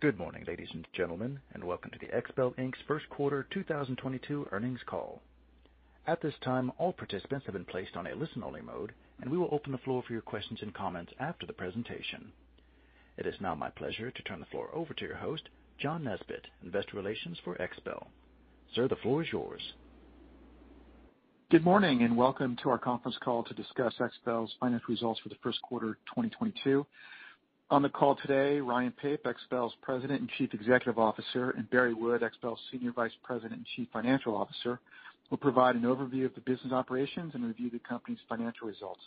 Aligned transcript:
Good 0.00 0.16
morning, 0.16 0.44
ladies 0.46 0.68
and 0.74 0.86
gentlemen, 0.92 1.40
and 1.54 1.64
welcome 1.64 1.90
to 1.90 1.98
the 1.98 2.06
XPEL, 2.06 2.54
Inc.'s 2.54 2.78
first 2.86 3.08
quarter 3.08 3.48
2022 3.52 4.46
earnings 4.52 4.78
call. 4.86 5.20
At 6.06 6.22
this 6.22 6.36
time, 6.44 6.70
all 6.78 6.92
participants 6.92 7.46
have 7.46 7.54
been 7.54 7.64
placed 7.64 7.96
on 7.96 8.06
a 8.06 8.14
listen-only 8.14 8.60
mode, 8.60 8.92
and 9.20 9.28
we 9.28 9.36
will 9.36 9.48
open 9.50 9.72
the 9.72 9.78
floor 9.78 10.04
for 10.06 10.12
your 10.12 10.22
questions 10.22 10.60
and 10.62 10.72
comments 10.72 11.10
after 11.18 11.46
the 11.46 11.52
presentation. 11.52 12.30
It 13.16 13.26
is 13.26 13.34
now 13.40 13.56
my 13.56 13.70
pleasure 13.70 14.12
to 14.12 14.22
turn 14.22 14.38
the 14.38 14.46
floor 14.46 14.70
over 14.72 14.94
to 14.94 15.04
your 15.04 15.16
host, 15.16 15.48
John 15.80 16.04
Nesbett, 16.04 16.44
Investor 16.62 16.96
Relations 16.96 17.36
for 17.42 17.56
XPEL. 17.56 18.06
Sir, 18.76 18.86
the 18.86 18.94
floor 19.02 19.24
is 19.24 19.32
yours. 19.32 19.62
Good 21.50 21.64
morning, 21.64 22.04
and 22.04 22.16
welcome 22.16 22.56
to 22.62 22.70
our 22.70 22.78
conference 22.78 23.18
call 23.20 23.42
to 23.42 23.54
discuss 23.54 23.94
XPEL's 23.98 24.54
financial 24.60 24.94
results 24.94 25.18
for 25.18 25.28
the 25.28 25.38
first 25.42 25.60
quarter 25.62 25.98
2022. 26.14 26.86
On 27.70 27.82
the 27.82 27.88
call 27.90 28.16
today, 28.16 28.60
Ryan 28.60 28.92
Pape, 28.92 29.24
XPEL's 29.24 29.74
President 29.82 30.20
and 30.20 30.30
Chief 30.38 30.54
Executive 30.54 30.98
Officer, 30.98 31.50
and 31.50 31.68
Barry 31.68 31.92
Wood, 31.92 32.22
XPEL's 32.22 32.58
Senior 32.72 32.92
Vice 32.92 33.12
President 33.22 33.52
and 33.58 33.66
Chief 33.76 33.86
Financial 33.92 34.34
Officer, 34.34 34.80
will 35.28 35.36
provide 35.36 35.76
an 35.76 35.82
overview 35.82 36.24
of 36.24 36.34
the 36.34 36.40
business 36.40 36.72
operations 36.72 37.34
and 37.34 37.44
review 37.44 37.68
the 37.68 37.78
company's 37.80 38.20
financial 38.26 38.66
results. 38.66 39.02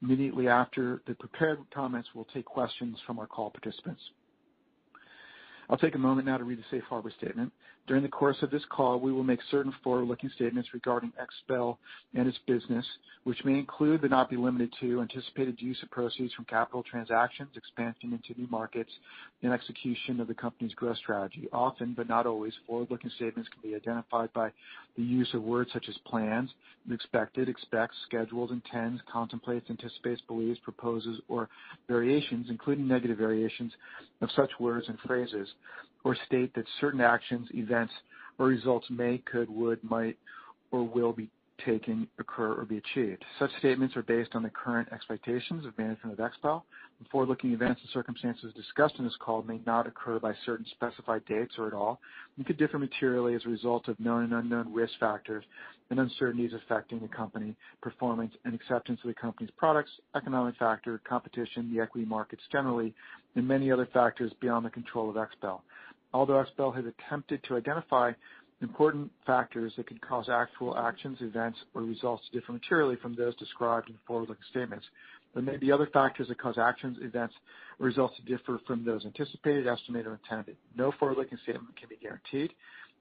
Immediately 0.00 0.46
after 0.46 1.02
the 1.08 1.14
prepared 1.14 1.58
comments, 1.74 2.08
we'll 2.14 2.28
take 2.32 2.44
questions 2.44 2.96
from 3.04 3.18
our 3.18 3.26
call 3.26 3.50
participants. 3.50 4.00
I'll 5.68 5.78
take 5.78 5.94
a 5.94 5.98
moment 5.98 6.26
now 6.26 6.36
to 6.36 6.44
read 6.44 6.58
the 6.58 6.64
safe 6.70 6.84
harbor 6.88 7.12
statement. 7.18 7.52
During 7.86 8.02
the 8.02 8.08
course 8.08 8.38
of 8.40 8.50
this 8.50 8.64
call, 8.70 8.98
we 8.98 9.12
will 9.12 9.24
make 9.24 9.40
certain 9.50 9.74
forward-looking 9.82 10.30
statements 10.36 10.72
regarding 10.72 11.12
XPEL 11.20 11.76
and 12.14 12.26
its 12.26 12.38
business, 12.46 12.86
which 13.24 13.44
may 13.44 13.58
include, 13.58 14.00
but 14.00 14.10
not 14.10 14.30
be 14.30 14.36
limited 14.36 14.72
to, 14.80 15.02
anticipated 15.02 15.60
use 15.60 15.82
of 15.82 15.90
proceeds 15.90 16.32
from 16.32 16.46
capital 16.46 16.82
transactions, 16.82 17.50
expansion 17.56 18.12
into 18.14 18.40
new 18.40 18.48
markets, 18.50 18.90
and 19.42 19.52
execution 19.52 20.18
of 20.20 20.28
the 20.28 20.34
company's 20.34 20.72
growth 20.74 20.96
strategy. 20.96 21.46
Often, 21.52 21.92
but 21.94 22.08
not 22.08 22.24
always, 22.24 22.54
forward-looking 22.66 23.10
statements 23.16 23.50
can 23.50 23.68
be 23.68 23.76
identified 23.76 24.32
by 24.32 24.50
the 24.96 25.02
use 25.02 25.28
of 25.34 25.42
words 25.42 25.70
such 25.74 25.86
as 25.90 25.96
plans, 26.06 26.48
expected, 26.90 27.50
expects, 27.50 27.96
schedules, 28.06 28.50
intends, 28.50 29.02
contemplates, 29.12 29.68
anticipates, 29.68 30.22
believes, 30.26 30.58
proposes, 30.60 31.20
or 31.28 31.50
variations, 31.86 32.46
including 32.48 32.88
negative 32.88 33.18
variations 33.18 33.72
of 34.22 34.30
such 34.34 34.50
words 34.58 34.88
and 34.88 34.98
phrases, 35.06 35.48
or 36.04 36.16
state 36.26 36.54
that 36.54 36.64
certain 36.80 37.00
actions, 37.00 37.48
events, 37.54 37.92
or 38.38 38.46
results 38.46 38.86
may, 38.90 39.18
could, 39.18 39.48
would, 39.48 39.82
might, 39.82 40.16
or 40.70 40.82
will 40.82 41.12
be 41.12 41.28
taken, 41.64 42.08
occur, 42.18 42.54
or 42.54 42.64
be 42.64 42.78
achieved. 42.78 43.24
Such 43.38 43.50
statements 43.58 43.96
are 43.96 44.02
based 44.02 44.34
on 44.34 44.42
the 44.42 44.50
current 44.50 44.88
expectations 44.92 45.66
of 45.66 45.76
management 45.78 46.18
of 46.18 46.32
XPEL. 46.32 46.62
The 47.00 47.08
forward-looking 47.10 47.52
events 47.52 47.80
and 47.82 47.90
circumstances 47.90 48.52
discussed 48.54 48.94
in 48.98 49.04
this 49.04 49.16
call 49.20 49.42
may 49.42 49.60
not 49.66 49.86
occur 49.86 50.18
by 50.18 50.34
certain 50.46 50.66
specified 50.72 51.24
dates 51.26 51.54
or 51.58 51.66
at 51.66 51.74
all, 51.74 52.00
and 52.36 52.46
could 52.46 52.56
differ 52.56 52.78
materially 52.78 53.34
as 53.34 53.44
a 53.44 53.48
result 53.48 53.88
of 53.88 53.98
known 54.00 54.24
and 54.24 54.32
unknown 54.32 54.72
risk 54.72 54.94
factors 54.98 55.44
and 55.90 55.98
uncertainties 56.00 56.52
affecting 56.54 57.00
the 57.00 57.08
company, 57.08 57.56
performance 57.82 58.32
and 58.44 58.54
acceptance 58.54 59.00
of 59.04 59.08
the 59.08 59.14
company's 59.14 59.50
products, 59.56 59.90
economic 60.16 60.56
factor, 60.56 61.00
competition, 61.08 61.72
the 61.74 61.80
equity 61.80 62.06
markets 62.06 62.42
generally, 62.50 62.94
and 63.34 63.46
many 63.46 63.70
other 63.70 63.88
factors 63.92 64.32
beyond 64.40 64.64
the 64.64 64.70
control 64.70 65.10
of 65.10 65.16
XPEL. 65.16 65.60
Although 66.12 66.44
XPEL 66.44 66.74
has 66.76 66.84
attempted 66.86 67.42
to 67.44 67.56
identify 67.56 68.12
important 68.60 69.10
factors 69.26 69.72
that 69.76 69.86
could 69.86 70.00
cause 70.00 70.28
actual 70.28 70.76
actions, 70.76 71.18
events, 71.20 71.58
or 71.74 71.82
results 71.82 72.22
to 72.30 72.38
differ 72.38 72.52
materially 72.52 72.96
from 72.96 73.14
those 73.14 73.34
described 73.36 73.88
in 73.90 73.96
forward-looking 74.06 74.44
statements, 74.50 74.86
there 75.34 75.42
may 75.42 75.56
be 75.56 75.72
other 75.72 75.88
factors 75.92 76.28
that 76.28 76.38
cause 76.38 76.56
actions, 76.58 76.96
events, 77.00 77.34
or 77.80 77.86
results 77.86 78.14
to 78.16 78.22
differ 78.22 78.60
from 78.66 78.84
those 78.84 79.04
anticipated, 79.04 79.66
estimated, 79.66 80.06
or 80.06 80.20
intended. 80.22 80.56
No 80.76 80.92
forward-looking 80.98 81.38
statement 81.42 81.76
can 81.76 81.88
be 81.88 81.96
guaranteed. 81.96 82.52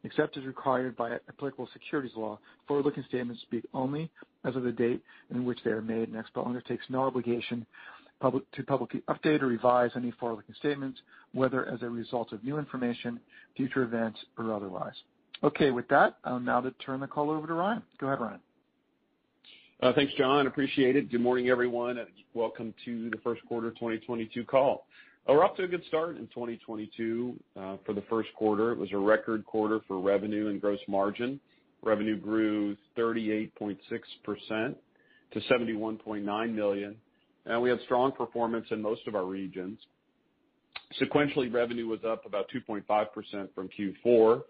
Except 0.05 0.35
as 0.35 0.43
required 0.43 0.97
by 0.97 1.13
applicable 1.29 1.69
securities 1.71 2.11
law, 2.17 2.37
forward-looking 2.67 3.05
statements 3.07 3.41
speak 3.43 3.63
only 3.73 4.11
as 4.43 4.53
of 4.57 4.63
the 4.63 4.71
date 4.71 5.02
in 5.31 5.45
which 5.45 5.59
they 5.63 5.71
are 5.71 5.81
made, 5.81 6.09
and 6.09 6.21
XPEL 6.21 6.45
undertakes 6.45 6.83
no 6.89 7.03
obligation 7.03 7.65
to 8.21 8.63
publicly 8.63 9.02
update 9.09 9.42
or 9.42 9.47
revise 9.47 9.92
any 9.95 10.11
forward-looking 10.11 10.55
statements, 10.55 10.99
whether 11.33 11.67
as 11.69 11.81
a 11.83 11.89
result 11.89 12.33
of 12.33 12.43
new 12.43 12.58
information, 12.58 13.19
future 13.55 13.83
events, 13.83 14.19
or 14.37 14.52
otherwise. 14.53 14.95
Okay. 15.43 15.71
With 15.71 15.87
that, 15.89 16.17
I'll 16.23 16.39
now 16.39 16.64
turn 16.86 16.99
the 16.99 17.08
call 17.08 17.30
over 17.30 17.48
to 17.48 17.54
Ryan. 17.54 17.83
Go 17.99 18.08
ahead, 18.08 18.21
Ryan. 18.21 18.39
Uh, 19.81 19.92
thanks, 19.93 20.14
John. 20.17 20.48
Appreciate 20.48 20.95
it. 20.95 21.11
Good 21.11 21.20
morning, 21.20 21.49
everyone, 21.49 21.98
and 21.98 22.08
welcome 22.33 22.73
to 22.86 23.09
the 23.09 23.17
first 23.17 23.42
quarter 23.45 23.71
2022 23.71 24.45
call. 24.45 24.87
Uh, 25.27 25.33
we're 25.33 25.43
off 25.43 25.58
to 25.58 25.64
a 25.64 25.67
good 25.67 25.83
start 25.87 26.15
in 26.15 26.27
2022. 26.27 27.36
Uh, 27.59 27.76
for 27.86 27.93
the 27.93 28.04
first 28.09 28.30
quarter, 28.36 28.71
it 28.71 28.77
was 28.77 28.89
a 28.93 28.98
record 28.98 29.45
quarter 29.45 29.81
for 29.87 29.99
revenue 29.99 30.48
and 30.48 30.61
gross 30.61 30.80
margin. 30.87 31.39
Revenue 31.81 32.17
grew 32.17 32.77
38.6% 32.98 33.77
to 35.33 35.39
71.9 35.52 36.54
million, 36.54 36.95
and 37.45 37.61
we 37.61 37.70
had 37.70 37.80
strong 37.83 38.14
performance 38.14 38.67
in 38.71 38.81
most 38.81 39.05
of 39.08 39.15
our 39.15 39.25
regions. 39.25 39.77
Sequentially, 41.02 41.54
revenue 41.54 41.87
was 41.87 41.99
up 42.08 42.25
about 42.25 42.45
2.5% 42.55 43.48
from 43.54 43.70
Q4, 43.77 44.42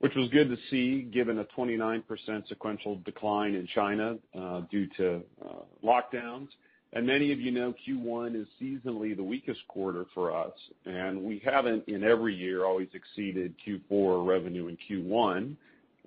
which 0.00 0.14
was 0.14 0.28
good 0.30 0.48
to 0.48 0.56
see 0.70 1.02
given 1.02 1.38
a 1.38 1.44
29% 1.44 2.02
sequential 2.48 3.00
decline 3.04 3.54
in 3.54 3.66
China 3.74 4.16
uh, 4.38 4.62
due 4.70 4.86
to 4.96 5.22
uh, 5.44 5.52
lockdowns. 5.84 6.48
And 6.92 7.06
many 7.06 7.32
of 7.32 7.40
you 7.40 7.52
know 7.52 7.72
Q1 7.86 8.34
is 8.34 8.48
seasonally 8.60 9.16
the 9.16 9.22
weakest 9.22 9.60
quarter 9.68 10.06
for 10.12 10.34
us, 10.36 10.52
and 10.86 11.22
we 11.22 11.40
haven't 11.44 11.86
in 11.86 12.02
every 12.02 12.34
year 12.34 12.64
always 12.64 12.88
exceeded 12.94 13.54
Q4 13.64 14.26
revenue 14.26 14.66
in 14.66 14.76
Q1. 14.88 15.54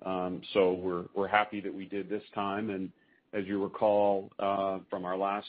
Um 0.04 0.42
so 0.52 0.72
we're 0.72 1.04
we're 1.14 1.28
happy 1.28 1.60
that 1.60 1.72
we 1.72 1.86
did 1.86 2.10
this 2.10 2.22
time. 2.34 2.68
And 2.68 2.90
as 3.32 3.46
you 3.46 3.62
recall, 3.62 4.30
uh, 4.38 4.78
from 4.90 5.04
our 5.04 5.16
last 5.16 5.46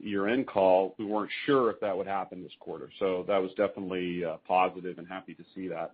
year-end 0.00 0.46
call, 0.46 0.94
we 0.98 1.04
weren't 1.04 1.30
sure 1.46 1.70
if 1.70 1.80
that 1.80 1.96
would 1.96 2.06
happen 2.06 2.42
this 2.42 2.52
quarter. 2.58 2.90
So 2.98 3.24
that 3.28 3.38
was 3.38 3.50
definitely 3.56 4.22
positive 4.46 4.98
and 4.98 5.06
happy 5.06 5.34
to 5.34 5.44
see 5.54 5.68
that. 5.68 5.92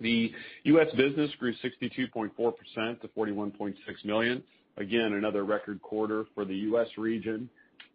The 0.00 0.32
U.S. 0.64 0.88
business 0.96 1.30
grew 1.38 1.54
62.4% 1.64 3.00
to 3.00 3.08
41.6 3.08 3.74
million. 4.04 4.42
Again, 4.76 5.12
another 5.12 5.44
record 5.44 5.80
quarter 5.82 6.24
for 6.34 6.44
the 6.44 6.56
U.S. 6.56 6.88
region. 6.98 7.48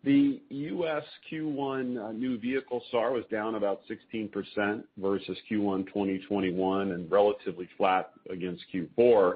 The 0.06 0.42
U.S. 0.50 1.04
Q1 1.30 2.10
uh, 2.10 2.12
new 2.14 2.40
vehicle 2.40 2.82
SAAR 2.90 3.12
was 3.12 3.26
down 3.30 3.56
about 3.56 3.82
16% 3.90 4.84
versus 4.98 5.38
Q1 5.52 5.88
2021 5.88 6.92
and 6.92 7.12
relatively 7.12 7.68
flat 7.78 8.12
against 8.30 8.64
Q4. 8.74 9.34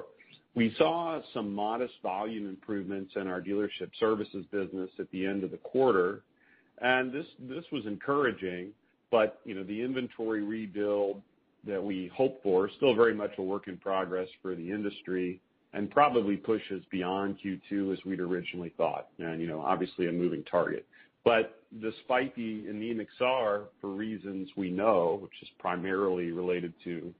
We 0.54 0.74
saw 0.78 1.20
some 1.34 1.52
modest 1.54 1.94
volume 2.02 2.48
improvements 2.48 3.12
in 3.16 3.26
our 3.26 3.42
dealership 3.42 3.90
services 4.00 4.46
business 4.50 4.88
at 4.98 5.10
the 5.10 5.26
end 5.26 5.44
of 5.44 5.50
the 5.50 5.58
quarter, 5.58 6.22
and 6.80 7.12
this 7.12 7.26
this 7.40 7.64
was 7.72 7.84
encouraging. 7.86 8.70
But 9.10 9.40
you 9.44 9.54
know, 9.54 9.64
the 9.64 9.82
inventory 9.82 10.42
rebuild 10.42 11.20
that 11.66 11.82
we 11.82 12.10
hope 12.14 12.42
for 12.42 12.68
still 12.76 12.94
very 12.94 13.14
much 13.14 13.32
a 13.38 13.42
work 13.42 13.68
in 13.68 13.76
progress 13.76 14.28
for 14.42 14.54
the 14.54 14.70
industry 14.70 15.40
and 15.72 15.90
probably 15.90 16.36
pushes 16.36 16.82
beyond 16.90 17.36
Q2 17.44 17.92
as 17.92 18.04
we'd 18.04 18.20
originally 18.20 18.72
thought. 18.76 19.08
And 19.18 19.40
you 19.40 19.46
know, 19.46 19.60
obviously 19.60 20.08
a 20.08 20.12
moving 20.12 20.44
target. 20.44 20.86
But 21.24 21.60
despite 21.80 22.36
the 22.36 22.66
anemic 22.68 23.08
SAAR, 23.18 23.64
for 23.80 23.88
reasons 23.88 24.48
we 24.56 24.70
know, 24.70 25.18
which 25.22 25.32
is 25.42 25.48
primarily 25.58 26.30
related 26.30 26.74
to 26.84 27.14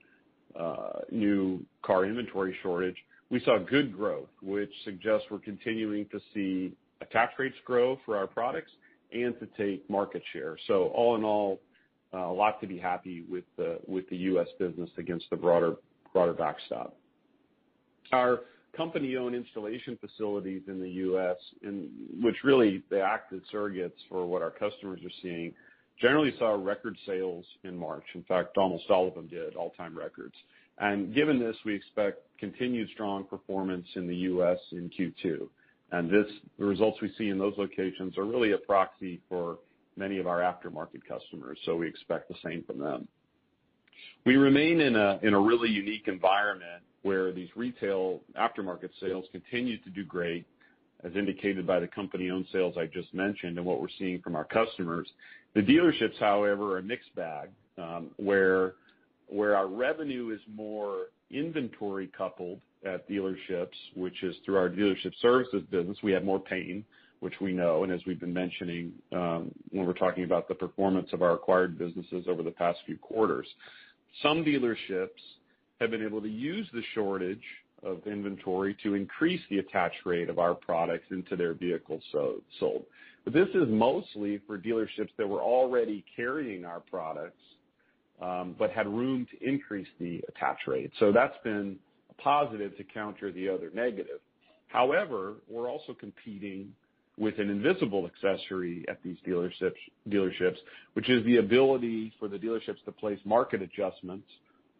uh, 0.57 0.99
new 1.11 1.65
car 1.81 2.05
inventory 2.05 2.55
shortage, 2.61 2.95
we 3.29 3.41
saw 3.43 3.57
good 3.57 3.95
growth, 3.95 4.29
which 4.41 4.71
suggests 4.83 5.25
we're 5.31 5.39
continuing 5.39 6.05
to 6.09 6.19
see 6.33 6.71
attach 7.01 7.31
rates 7.39 7.55
grow 7.65 7.99
for 8.05 8.15
our 8.15 8.27
products 8.27 8.71
and 9.11 9.37
to 9.39 9.47
take 9.57 9.87
market 9.89 10.21
share. 10.31 10.57
So 10.67 10.85
all 10.89 11.15
in 11.15 11.23
all, 11.23 11.59
a 12.15 12.31
lot 12.31 12.61
to 12.61 12.67
be 12.67 12.77
happy 12.77 13.23
with 13.29 13.43
the 13.57 13.79
with 13.87 14.09
the 14.09 14.17
U.S. 14.17 14.47
business 14.59 14.89
against 14.97 15.29
the 15.29 15.35
broader 15.35 15.75
broader 16.13 16.33
backstop. 16.33 16.95
Our 18.11 18.41
company-owned 18.75 19.35
installation 19.35 19.97
facilities 19.99 20.61
in 20.67 20.79
the 20.81 20.89
U.S., 20.89 21.37
which 22.21 22.35
really 22.43 22.83
they 22.89 23.01
act 23.01 23.33
as 23.33 23.39
surrogates 23.53 23.93
for 24.09 24.25
what 24.25 24.41
our 24.41 24.51
customers 24.51 24.99
are 25.03 25.15
seeing, 25.21 25.53
generally 25.99 26.33
saw 26.37 26.51
record 26.61 26.97
sales 27.05 27.45
in 27.63 27.77
March. 27.77 28.03
In 28.13 28.23
fact, 28.23 28.57
almost 28.57 28.89
all 28.89 29.07
of 29.07 29.15
them 29.15 29.27
did 29.27 29.55
all-time 29.55 29.97
records. 29.97 30.35
And 30.77 31.15
given 31.15 31.39
this, 31.39 31.55
we 31.65 31.73
expect 31.73 32.19
continued 32.37 32.89
strong 32.93 33.23
performance 33.23 33.87
in 33.95 34.07
the 34.07 34.15
U.S. 34.15 34.59
in 34.73 34.89
Q2. 34.89 35.47
The 35.91 36.65
results 36.65 36.99
we 37.01 37.13
see 37.17 37.29
in 37.29 37.39
those 37.39 37.53
locations 37.57 38.17
are 38.17 38.25
really 38.25 38.51
a 38.51 38.57
proxy 38.57 39.21
for 39.29 39.59
many 39.97 40.19
of 40.19 40.27
our 40.27 40.39
aftermarket 40.39 41.01
customers, 41.07 41.57
so 41.65 41.75
we 41.75 41.87
expect 41.87 42.29
the 42.29 42.35
same 42.43 42.63
from 42.63 42.79
them. 42.79 43.07
We 44.25 44.35
remain 44.35 44.81
in 44.81 44.95
a 44.95 45.19
in 45.23 45.33
a 45.33 45.39
really 45.39 45.69
unique 45.69 46.07
environment 46.07 46.83
where 47.03 47.31
these 47.31 47.49
retail 47.55 48.21
aftermarket 48.39 48.89
sales 48.99 49.25
continue 49.31 49.77
to 49.83 49.89
do 49.91 50.03
great, 50.03 50.45
as 51.03 51.15
indicated 51.15 51.67
by 51.67 51.79
the 51.79 51.87
company-owned 51.87 52.47
sales 52.51 52.75
I 52.77 52.87
just 52.87 53.13
mentioned 53.13 53.57
and 53.57 53.65
what 53.65 53.79
we're 53.79 53.87
seeing 53.99 54.21
from 54.21 54.35
our 54.35 54.43
customers. 54.43 55.07
The 55.53 55.61
dealerships, 55.61 56.19
however, 56.19 56.73
are 56.73 56.77
a 56.79 56.83
mixed 56.83 57.13
bag. 57.15 57.49
Um, 57.77 58.11
where 58.17 58.73
where 59.27 59.55
our 59.55 59.67
revenue 59.67 60.29
is 60.33 60.39
more 60.53 61.07
inventory 61.31 62.09
coupled 62.17 62.59
at 62.85 63.09
dealerships, 63.09 63.75
which 63.95 64.23
is 64.23 64.35
through 64.45 64.57
our 64.57 64.69
dealership 64.69 65.13
services 65.21 65.63
business. 65.71 65.97
We 66.03 66.11
have 66.11 66.23
more 66.23 66.39
pain, 66.39 66.85
which 67.25 67.41
we 67.41 67.51
know, 67.51 67.83
and 67.83 67.91
as 67.91 67.99
we've 68.05 68.19
been 68.19 68.31
mentioning 68.31 68.93
um, 69.11 69.51
when 69.71 69.87
we're 69.87 69.93
talking 69.93 70.25
about 70.25 70.47
the 70.47 70.53
performance 70.53 71.09
of 71.11 71.23
our 71.23 71.31
acquired 71.31 71.75
businesses 71.75 72.25
over 72.27 72.43
the 72.43 72.51
past 72.51 72.77
few 72.85 72.97
quarters. 72.99 73.47
Some 74.21 74.45
dealerships 74.45 75.09
have 75.81 75.89
been 75.89 76.05
able 76.05 76.21
to 76.21 76.29
use 76.29 76.67
the 76.71 76.83
shortage 76.93 77.41
of 77.81 78.05
inventory 78.05 78.77
to 78.83 78.93
increase 78.93 79.41
the 79.49 79.57
attach 79.57 79.93
rate 80.05 80.29
of 80.29 80.37
our 80.37 80.53
products 80.53 81.05
into 81.09 81.35
their 81.35 81.55
vehicles 81.55 82.03
sold. 82.59 82.83
This 83.25 83.49
is 83.55 83.67
mostly 83.69 84.39
for 84.45 84.59
dealerships 84.59 85.09
that 85.17 85.27
were 85.27 85.41
already 85.41 86.05
carrying 86.15 86.63
our 86.63 86.79
products 86.79 87.41
um, 88.21 88.55
but 88.59 88.69
had 88.69 88.85
room 88.85 89.25
to 89.31 89.49
increase 89.49 89.87
the 89.99 90.21
attach 90.29 90.59
rate. 90.67 90.91
So 90.99 91.11
that's 91.11 91.35
been 91.43 91.77
a 92.11 92.21
positive 92.21 92.77
to 92.77 92.83
counter 92.83 93.31
the 93.31 93.49
other 93.49 93.71
negative. 93.73 94.19
However, 94.67 95.37
we're 95.49 95.69
also 95.69 95.95
competing 95.99 96.71
with 97.17 97.39
an 97.39 97.49
invisible 97.49 98.07
accessory 98.07 98.85
at 98.89 99.01
these 99.03 99.17
dealerships, 99.25 99.75
dealerships, 100.09 100.57
which 100.93 101.09
is 101.09 101.23
the 101.25 101.37
ability 101.37 102.13
for 102.19 102.27
the 102.27 102.37
dealerships 102.37 102.83
to 102.85 102.91
place 102.91 103.19
market 103.23 103.61
adjustments 103.61 104.27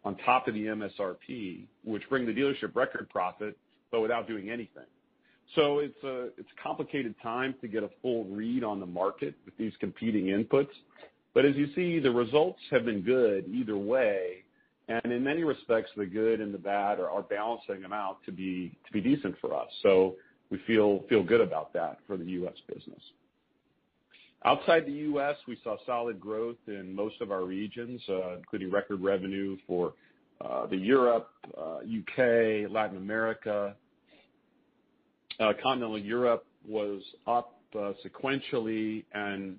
on 0.04 0.16
top 0.18 0.46
of 0.46 0.54
the 0.54 0.66
MSRP, 0.66 1.64
which 1.84 2.08
bring 2.08 2.26
the 2.26 2.32
dealership 2.32 2.74
record 2.74 3.08
profit, 3.10 3.56
but 3.90 4.00
without 4.00 4.28
doing 4.28 4.50
anything. 4.50 4.84
So 5.54 5.78
it's 5.78 6.02
a 6.02 6.26
it's 6.38 6.48
complicated 6.62 7.14
time 7.22 7.54
to 7.60 7.68
get 7.68 7.82
a 7.82 7.90
full 8.02 8.24
read 8.24 8.64
on 8.64 8.80
the 8.80 8.86
market 8.86 9.34
with 9.44 9.56
these 9.56 9.72
competing 9.78 10.26
inputs. 10.26 10.70
But 11.34 11.44
as 11.44 11.54
you 11.54 11.68
see, 11.74 12.00
the 12.00 12.10
results 12.10 12.58
have 12.70 12.84
been 12.84 13.02
good 13.02 13.46
either 13.48 13.76
way, 13.76 14.44
and 14.88 15.12
in 15.12 15.22
many 15.22 15.44
respects, 15.44 15.90
the 15.96 16.06
good 16.06 16.40
and 16.40 16.52
the 16.52 16.58
bad 16.58 16.98
are 16.98 17.22
balancing 17.22 17.80
them 17.80 17.92
out 17.92 18.18
to 18.26 18.32
be 18.32 18.76
to 18.86 18.92
be 18.92 19.00
decent 19.00 19.36
for 19.40 19.54
us. 19.54 19.68
We 20.50 20.58
feel 20.66 21.00
good 21.08 21.40
about 21.40 21.72
that 21.72 21.98
for 22.06 22.16
the 22.16 22.24
U.S. 22.24 22.54
business. 22.68 23.00
Outside 24.44 24.86
the 24.86 24.92
U.S., 24.92 25.34
we 25.48 25.58
saw 25.64 25.76
solid 25.86 26.20
growth 26.20 26.56
in 26.68 26.94
most 26.94 27.20
of 27.20 27.32
our 27.32 27.44
regions, 27.44 28.00
uh, 28.08 28.36
including 28.36 28.70
record 28.70 29.00
revenue 29.02 29.56
for 29.66 29.94
uh, 30.40 30.66
the 30.66 30.76
Europe, 30.76 31.30
uh, 31.58 31.78
U.K., 31.84 32.66
Latin 32.70 32.96
America. 32.96 33.74
Continental 35.38 35.98
Europe 35.98 36.46
was 36.66 37.02
up 37.26 37.54
sequentially 37.74 39.04
and 39.12 39.58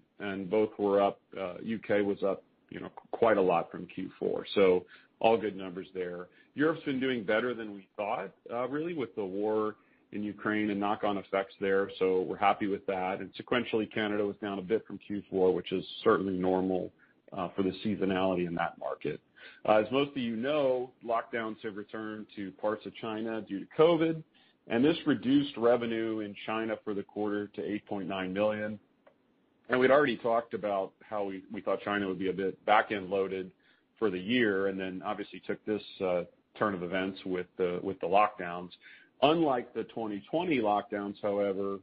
both 0.49 0.69
were 0.79 1.01
up. 1.01 1.19
U.K. 1.61 2.01
was 2.01 2.23
up 2.23 2.43
you 2.69 2.79
know, 2.79 2.89
quite 3.11 3.37
a 3.37 3.41
lot 3.41 3.69
from 3.71 3.87
Q4. 3.87 4.81
All 5.19 5.35
good 5.35 5.55
numbers 5.55 5.87
there. 5.93 6.27
Europe's 6.53 6.83
been 6.83 6.99
doing 6.99 7.23
better 7.23 7.53
than 7.53 7.73
we 7.73 7.87
thought, 7.97 8.31
really, 8.69 8.93
with 8.93 9.13
the 9.15 9.25
war 9.25 9.75
in 10.13 10.23
Ukraine 10.23 10.69
and 10.69 10.79
knock-on 10.79 11.17
effects 11.17 11.53
there. 11.59 11.89
So 11.99 12.21
we're 12.21 12.37
happy 12.37 12.67
with 12.67 12.85
that. 12.85 13.19
And 13.19 13.29
sequentially, 13.35 13.91
Canada 13.93 14.25
was 14.25 14.35
down 14.41 14.59
a 14.59 14.61
bit 14.61 14.85
from 14.87 14.99
Q4, 15.09 15.53
which 15.53 15.71
is 15.71 15.83
certainly 16.03 16.37
normal 16.37 16.91
uh, 17.37 17.49
for 17.55 17.63
the 17.63 17.73
seasonality 17.85 18.47
in 18.47 18.55
that 18.55 18.77
market. 18.79 19.19
Uh, 19.67 19.77
as 19.77 19.85
most 19.91 20.11
of 20.11 20.17
you 20.17 20.35
know, 20.35 20.91
lockdowns 21.05 21.57
have 21.63 21.75
returned 21.75 22.25
to 22.35 22.51
parts 22.53 22.85
of 22.85 22.95
China 22.95 23.41
due 23.41 23.59
to 23.59 23.65
COVID, 23.77 24.23
and 24.67 24.83
this 24.83 24.97
reduced 25.05 25.55
revenue 25.57 26.19
in 26.21 26.35
China 26.45 26.75
for 26.83 26.93
the 26.93 27.03
quarter 27.03 27.47
to 27.47 27.61
$8.9 27.61 28.31
million. 28.31 28.79
We'd 29.69 29.91
already 29.91 30.15
talked 30.17 30.53
about 30.53 30.93
how 31.03 31.29
we 31.51 31.61
thought 31.61 31.81
China 31.81 32.07
would 32.07 32.19
be 32.19 32.29
a 32.29 32.33
bit 32.33 32.63
back-end 32.65 33.09
loaded 33.09 33.51
for 33.99 34.09
the 34.09 34.19
year, 34.19 34.67
and 34.67 34.79
then 34.79 35.01
obviously 35.05 35.41
took 35.45 35.63
this 35.65 35.81
uh, 36.01 36.23
turn 36.57 36.73
of 36.73 36.83
events 36.83 37.19
with 37.25 37.47
the 37.57 37.81
lockdowns. 38.03 38.69
Unlike 39.21 39.73
the 39.73 39.83
2020 39.85 40.59
lockdowns, 40.59 41.15
however, 41.21 41.79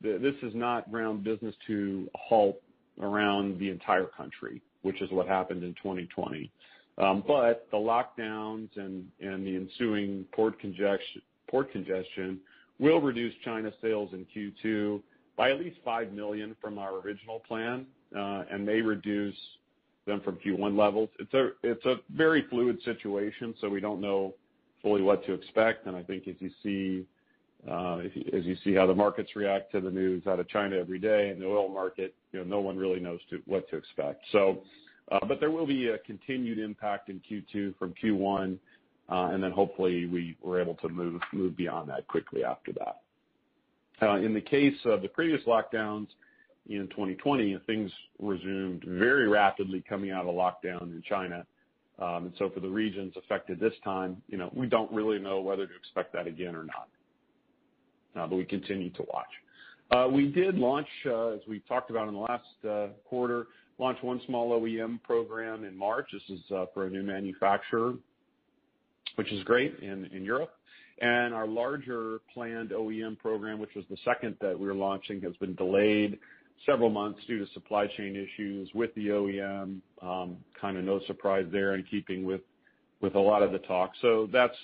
this 0.00 0.34
has 0.42 0.52
not 0.54 0.90
ground 0.90 1.22
business 1.22 1.54
to 1.68 2.08
a 2.14 2.18
halt 2.18 2.60
around 3.00 3.58
the 3.58 3.70
entire 3.70 4.06
country, 4.06 4.60
which 4.82 5.00
is 5.00 5.10
what 5.10 5.28
happened 5.28 5.62
in 5.62 5.74
2020. 5.74 6.50
Um, 6.98 7.22
the 7.26 7.56
lockdowns 7.74 8.68
and 8.76 9.06
the 9.18 9.56
ensuing 9.56 10.26
port 10.32 10.58
congestion 10.60 12.40
will 12.78 13.00
reduce 13.00 13.34
China 13.44 13.72
sales 13.80 14.10
in 14.12 14.26
Q2 14.34 15.00
by 15.36 15.50
at 15.50 15.60
least 15.60 15.78
5 15.84 16.12
million 16.12 16.54
from 16.60 16.78
our 16.78 16.98
original 16.98 17.40
plan, 17.40 17.86
uh, 18.16 18.44
and 18.50 18.66
may 18.66 18.80
reduce 18.80 19.36
them 20.06 20.20
from 20.20 20.36
Q1 20.36 20.76
levels. 20.76 21.08
It's 21.18 21.84
a 21.86 21.96
very 22.14 22.44
fluid 22.50 22.78
situation, 22.84 23.54
so 23.60 23.68
we 23.68 23.80
don't 23.80 24.00
know 24.00 24.34
fully 24.82 25.02
what 25.02 25.24
to 25.26 25.32
expect. 25.32 25.86
And 25.86 25.96
I 25.96 26.02
think 26.02 26.28
as 26.28 26.36
you 26.38 26.50
see 26.62 27.06
uh, 27.70 27.98
as 28.32 28.44
you 28.44 28.56
see 28.64 28.74
how 28.74 28.86
the 28.86 28.94
markets 28.94 29.36
react 29.36 29.70
to 29.70 29.80
the 29.80 29.90
news 29.90 30.26
out 30.26 30.40
of 30.40 30.48
China 30.48 30.76
every 30.76 30.98
day 30.98 31.28
and 31.28 31.40
the 31.40 31.46
oil 31.46 31.68
market, 31.68 32.12
no 32.32 32.60
one 32.60 32.76
really 32.76 32.98
knows 32.98 33.20
what 33.46 33.68
to 33.70 33.76
expect. 33.76 34.24
So 34.32 34.62
uh, 35.10 35.18
but 35.26 35.40
there 35.40 35.50
will 35.50 35.66
be 35.66 35.88
a 35.88 35.98
continued 35.98 36.58
impact 36.58 37.08
in 37.10 37.20
Q2 37.30 37.76
from 37.78 37.92
Q1, 38.02 38.58
uh, 39.10 39.30
and 39.32 39.42
then 39.42 39.50
hopefully 39.50 40.34
we're 40.42 40.60
able 40.60 40.74
to 40.76 40.88
move 40.88 41.20
move 41.32 41.56
beyond 41.56 41.90
that 41.90 42.06
quickly 42.08 42.44
after 42.44 42.72
that. 42.72 43.00
In 44.24 44.34
the 44.34 44.40
case 44.40 44.74
of 44.84 45.00
the 45.02 45.08
previous 45.08 45.42
lockdowns 45.44 46.08
in 46.68 46.88
2020, 46.88 47.56
things 47.66 47.90
resumed 48.18 48.82
very 48.84 49.28
rapidly 49.28 49.84
coming 49.88 50.10
out 50.10 50.26
of 50.26 50.34
lockdown 50.34 50.82
in 50.82 51.02
China. 51.08 51.46
Um, 51.98 52.32
for 52.36 52.60
the 52.60 52.68
regions 52.68 53.14
affected 53.16 53.60
this 53.60 53.74
time, 53.84 54.20
you 54.26 54.36
know, 54.36 54.50
we 54.54 54.66
don't 54.66 54.90
really 54.90 55.18
know 55.18 55.40
whether 55.40 55.66
to 55.66 55.74
expect 55.76 56.12
that 56.14 56.26
again 56.26 56.56
or 56.56 56.64
not. 56.64 56.88
Uh 58.14 58.26
but 58.26 58.36
we 58.36 58.44
continue 58.44 58.90
to 58.90 59.04
watch. 59.12 59.28
Uh, 59.90 60.08
we 60.08 60.26
did 60.28 60.56
launch, 60.56 60.86
uh, 61.06 61.28
as 61.28 61.40
we 61.46 61.60
talked 61.60 61.90
about 61.90 62.08
in 62.08 62.14
the 62.14 62.20
last 62.20 62.64
uh, 62.68 62.86
quarter, 63.04 63.48
launch 63.78 63.98
one 64.00 64.20
small 64.26 64.58
OEM 64.58 65.02
program 65.02 65.64
in 65.64 65.76
March. 65.76 66.08
This 66.12 66.22
is 66.30 66.40
for 66.72 66.86
a 66.86 66.90
new 66.90 67.02
manufacturer, 67.02 67.94
which 69.16 69.30
is 69.32 69.44
great 69.44 69.78
in 69.80 70.08
Europe. 70.24 70.52
And 71.00 71.34
our 71.34 71.46
larger 71.46 72.20
planned 72.32 72.70
OEM 72.70 73.18
program, 73.18 73.58
which 73.58 73.74
was 73.74 73.84
the 73.90 73.96
second 74.04 74.36
that 74.40 74.58
we 74.58 74.66
were 74.66 74.74
launching, 74.74 75.20
has 75.22 75.36
been 75.36 75.54
delayed 75.56 76.18
several 76.66 76.90
months 76.90 77.20
due 77.26 77.44
to 77.44 77.52
supply 77.52 77.86
chain 77.96 78.16
issues 78.16 78.68
with 78.74 78.94
the 78.94 79.08
OEM. 79.08 79.80
Kind 80.60 80.76
of 80.76 80.84
no 80.84 81.00
surprise 81.06 81.46
there 81.50 81.74
in 81.74 81.82
keeping 81.84 82.24
with 82.24 82.40
with 83.00 83.16
a 83.16 83.20
lot 83.20 83.42
of 83.42 83.50
the 83.50 83.58
talk. 83.58 83.92
So 84.00 84.28
that's 84.32 84.56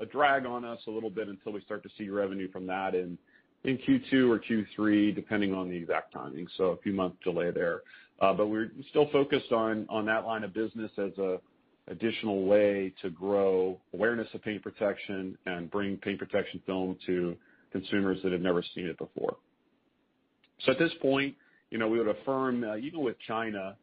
a 0.00 0.06
drag 0.06 0.44
on 0.44 0.64
us 0.64 0.80
a 0.86 0.90
little 0.90 1.10
bit 1.10 1.28
until 1.28 1.52
we 1.52 1.62
start 1.62 1.82
to 1.82 1.88
see 1.96 2.08
revenue 2.10 2.50
from 2.50 2.66
that 2.66 2.94
in 2.94 3.18
in 3.64 3.76
Q2 3.78 4.30
or 4.30 4.40
Q3, 4.40 5.14
depending 5.14 5.52
on 5.52 5.68
the 5.68 5.76
exact 5.76 6.14
timing. 6.14 6.46
So 6.56 6.64
a 6.66 6.76
few 6.78 6.94
months 6.94 7.16
delay 7.24 7.50
there. 7.50 7.82
Uh 8.20 8.34
but 8.34 8.48
we're 8.48 8.70
still 8.90 9.08
focused 9.10 9.52
on 9.52 9.86
on 9.88 10.04
that 10.06 10.24
line 10.26 10.44
of 10.44 10.52
business 10.52 10.90
as 10.98 11.12
an 11.16 11.38
additional 11.88 12.44
way 12.44 12.92
to 13.02 13.10
grow 13.10 13.78
awareness 13.94 14.28
of 14.34 14.42
paint 14.42 14.62
protection 14.62 15.36
and 15.46 15.70
bring 15.70 15.96
paint 15.96 16.18
protection 16.18 16.60
film 16.66 16.96
to 17.06 17.34
consumers 17.72 18.18
that 18.22 18.32
have 18.32 18.40
never 18.40 18.62
seen 18.74 18.86
it 18.86 18.98
before. 18.98 19.36
So 20.64 20.72
at 20.72 20.78
this 20.78 20.92
point, 21.00 21.34
you 21.70 21.78
know, 21.78 21.88
we 21.88 21.98
would 21.98 22.08
affirm, 22.08 22.64
uh, 22.64 22.76
even 22.76 23.00
with 23.02 23.16
China 23.26 23.76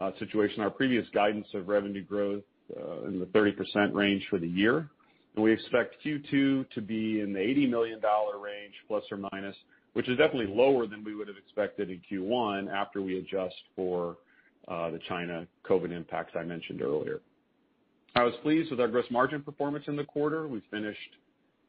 uh, 0.00 0.10
situation, 0.18 0.60
our 0.60 0.70
previous 0.70 1.06
guidance 1.14 1.46
of 1.54 1.68
revenue 1.68 2.04
growth 2.04 2.42
uh, 2.76 3.04
in 3.04 3.18
the 3.18 3.26
30% 3.26 3.94
range 3.94 4.26
for 4.28 4.38
the 4.38 4.48
year. 4.48 4.88
And 5.34 5.44
we 5.44 5.52
expect 5.52 5.96
Q2 6.04 6.70
to 6.70 6.80
be 6.80 7.20
in 7.20 7.32
the 7.32 7.38
$80 7.38 7.70
million 7.70 8.00
range, 8.00 8.74
plus 8.86 9.04
or 9.10 9.18
minus, 9.32 9.56
which 9.92 10.08
is 10.08 10.18
definitely 10.18 10.52
lower 10.54 10.86
than 10.86 11.04
we 11.04 11.14
would 11.14 11.28
have 11.28 11.36
expected 11.36 11.90
in 11.90 12.00
Q1 12.10 12.72
after 12.72 13.02
we 13.02 13.18
adjust 13.18 13.56
for 13.76 14.16
the 14.66 15.00
China 15.08 15.46
COVID 15.68 15.92
impacts 15.92 16.34
I 16.38 16.42
mentioned 16.42 16.82
earlier. 16.82 17.20
I 18.14 18.24
was 18.24 18.34
pleased 18.42 18.70
with 18.70 18.80
our 18.80 18.88
gross 18.88 19.04
margin 19.10 19.42
performance 19.42 19.84
in 19.86 19.96
the 19.96 20.04
quarter. 20.04 20.48
We 20.48 20.60
finished 20.70 20.98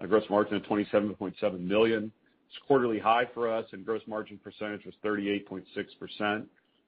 a 0.02 0.08
gross 0.08 0.24
margin 0.30 0.56
of 0.56 0.64
$27.7 0.64 1.60
million. 1.60 2.12
It's 2.50 2.58
quarterly 2.68 3.00
high 3.00 3.26
for 3.34 3.52
us, 3.52 3.66
and 3.74 3.86
gross 3.86 4.02
margin 4.08 4.40
percentage 4.44 4.86
was 4.86 4.96
38.6%. 5.06 6.46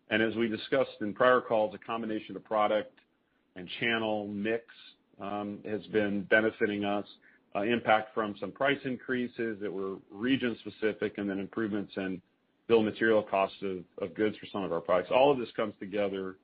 And 0.10 0.22
as 0.22 0.36
we 0.36 0.48
discussed 0.48 0.90
in 1.02 1.14
prior 1.14 1.40
calls, 1.40 1.76
a 1.76 1.78
combination 1.78 2.36
of 2.36 2.44
product 2.44 2.94
and 3.56 3.68
channel 3.80 4.28
mix 4.28 4.66
um, 5.22 5.60
has 5.66 5.82
been 5.88 6.24
benefiting 6.30 6.84
us. 6.84 7.06
Uh, 7.54 7.64
impact 7.64 8.14
from 8.14 8.34
some 8.40 8.50
price 8.50 8.80
increases 8.86 9.58
that 9.62 9.72
were 9.72 9.98
region 10.10 10.58
specific, 10.62 11.18
and 11.18 11.30
then 11.30 11.38
improvements 11.38 11.92
in 11.98 12.22
bill 12.68 12.82
material 12.82 13.22
costs 13.22 13.58
of 14.02 14.16
goods 14.16 14.38
for 14.38 14.46
some 14.54 14.64
of 14.64 14.72
our 14.72 14.80
products. 14.80 15.12
All 15.14 15.30
of 15.30 15.38
this 15.38 15.50
comes 15.58 15.74
together 15.78 16.38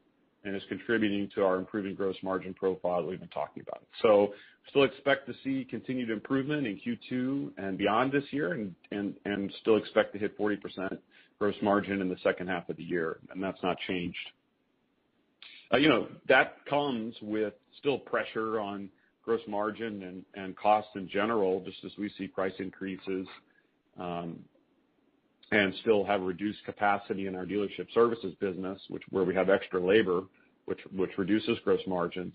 and 0.47 0.55
is 0.55 0.63
contributing 0.69 1.29
to 1.35 1.43
our 1.43 1.57
improving 1.57 1.93
gross 1.93 2.15
margin 2.23 2.53
profile 2.53 3.01
that 3.01 3.07
we've 3.07 3.19
been 3.19 3.27
talking 3.29 3.61
about. 3.67 3.83
So 4.01 4.33
still 4.69 4.83
expect 4.83 5.27
to 5.27 5.33
see 5.43 5.67
continued 5.69 6.09
improvement 6.09 6.65
in 6.65 6.79
Q2 6.79 7.51
and 7.57 7.77
beyond 7.77 8.13
this 8.13 8.23
year, 8.31 8.53
and 8.91 9.51
still 9.61 9.75
expect 9.75 10.13
to 10.13 10.19
hit 10.19 10.37
40% 10.39 10.97
gross 11.37 11.55
margin 11.61 12.01
in 12.01 12.07
the 12.07 12.15
second 12.23 12.47
half 12.47 12.69
of 12.69 12.77
the 12.77 12.83
year, 12.83 13.17
and 13.29 13.43
that's 13.43 13.61
not 13.61 13.77
changed. 13.87 14.17
Uh, 15.73 15.77
you 15.77 15.89
know, 15.89 16.07
that 16.29 16.65
comes 16.69 17.13
with 17.21 17.53
still 17.77 17.97
pressure 17.97 18.59
on 18.59 18.89
gross 19.23 19.41
margin 19.47 20.23
and 20.35 20.55
costs 20.55 20.91
in 20.95 21.09
general, 21.09 21.61
just 21.65 21.77
as 21.85 21.91
we 21.97 22.09
see 22.17 22.25
price 22.25 22.53
increases, 22.59 23.27
um, 23.99 24.39
and 25.51 25.73
still 25.81 26.03
have 26.03 26.21
reduced 26.21 26.63
capacity 26.65 27.27
in 27.27 27.35
our 27.35 27.45
dealership 27.45 27.87
services 27.93 28.33
business, 28.39 28.79
where 29.09 29.23
we 29.23 29.33
have 29.33 29.49
extra 29.49 29.79
labor, 29.79 30.23
which 30.65 30.79
which 30.95 31.11
reduces 31.17 31.57
gross 31.63 31.81
margins. 31.87 32.33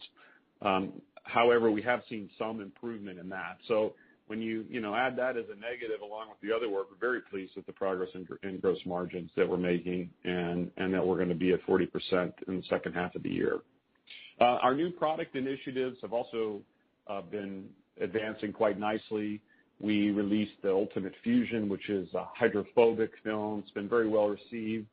Um, 0.63 0.93
however, 1.25 1.71
we 1.71 1.83
have 1.83 2.03
seen 2.09 2.31
some 2.39 2.61
improvement 2.61 3.19
in 3.19 3.29
that. 3.29 3.59
So 3.69 3.95
when 4.29 4.41
you 4.41 4.65
you 4.71 4.81
know, 4.81 4.95
add 4.95 5.17
that 5.17 5.37
as 5.37 5.45
a 5.51 5.61
negative 5.61 6.01
along 6.03 6.29
with 6.31 6.41
the 6.41 6.55
other 6.55 6.71
work, 6.71 6.87
we're 6.91 6.97
very 6.97 7.21
pleased 7.21 7.53
with 7.57 7.67
the 7.67 7.73
progress 7.73 8.09
in 8.15 8.59
gross 8.59 8.79
margins 8.87 9.31
that 9.37 9.49
we're 9.49 9.57
making 9.57 10.11
and 10.25 10.71
and 10.79 10.95
that 10.95 11.07
we're 11.07 11.19
gonna 11.19 11.35
be 11.35 11.53
at 11.53 11.63
40% 11.67 12.33
in 12.49 12.57
the 12.57 12.63
second 12.71 12.95
half 12.95 13.15
of 13.15 13.23
the 13.23 13.31
year. 13.31 13.59
Uh, 14.41 14.59
our 14.63 14.75
new 14.75 14.91
product 14.91 15.37
initiatives 15.37 15.99
have 16.01 16.13
also 16.13 16.63
uh, 17.09 17.21
been 17.21 17.69
advancing 18.01 18.53
quite 18.53 18.79
nicely. 18.79 19.41
We 19.83 20.13
released 20.13 20.53
the 20.63 20.69
ULTIMATE 20.69 21.13
FUSION, 21.25 21.69
which 21.69 21.89
is 21.91 22.07
a 22.15 22.25
hydrophobic 22.37 23.11
film. 23.25 23.59
It's 23.59 23.71
been 23.73 23.89
very 23.89 24.09
well 24.09 24.29
received, 24.29 24.87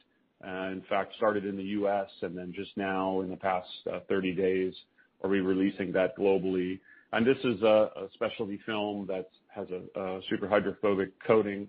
uh, 0.43 0.69
in 0.71 0.81
fact, 0.89 1.13
started 1.15 1.45
in 1.45 1.55
the 1.55 1.63
U.S. 1.63 2.07
and 2.23 2.35
then 2.35 2.51
just 2.55 2.71
now 2.75 3.21
in 3.21 3.29
the 3.29 3.37
past 3.37 3.67
uh, 3.93 3.99
30 4.09 4.33
days 4.33 4.73
are 5.23 5.29
we 5.29 5.41
releasing 5.41 5.91
that 5.91 6.17
globally. 6.17 6.79
And 7.13 7.25
this 7.25 7.37
is 7.43 7.61
a 7.61 8.07
specialty 8.15 8.59
film 8.65 9.05
that 9.07 9.29
has 9.49 9.67
a 9.69 10.19
super 10.27 10.47
hydrophobic 10.47 11.11
coating, 11.25 11.67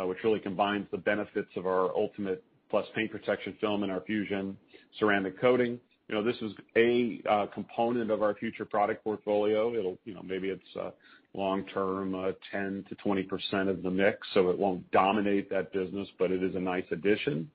uh, 0.00 0.06
which 0.06 0.18
really 0.22 0.40
combines 0.40 0.86
the 0.92 0.98
benefits 0.98 1.50
of 1.56 1.66
our 1.66 1.90
ULTIMATE 1.92 2.40
PLUS 2.70 2.86
paint 2.94 3.10
protection 3.10 3.56
film 3.60 3.82
and 3.82 3.90
our 3.90 4.00
FUSION 4.02 4.56
ceramic 5.00 5.40
coating. 5.40 5.80
You 6.10 6.16
know, 6.16 6.24
this 6.24 6.42
is 6.42 6.50
a 6.74 7.22
uh, 7.30 7.46
component 7.54 8.10
of 8.10 8.20
our 8.20 8.34
future 8.34 8.64
product 8.64 9.04
portfolio. 9.04 9.72
It'll, 9.78 9.96
you 10.04 10.12
know, 10.12 10.22
maybe 10.24 10.48
it's 10.48 10.94
long 11.34 11.64
term 11.66 12.12
10%-20% 12.52 13.70
of 13.70 13.84
the 13.84 13.90
mix, 13.92 14.18
so 14.34 14.50
it 14.50 14.58
won't 14.58 14.90
dominate 14.90 15.48
that 15.50 15.72
business, 15.72 16.08
but 16.18 16.32
it 16.32 16.42
is 16.42 16.56
a 16.56 16.58
nice 16.58 16.82
addition. 16.90 17.48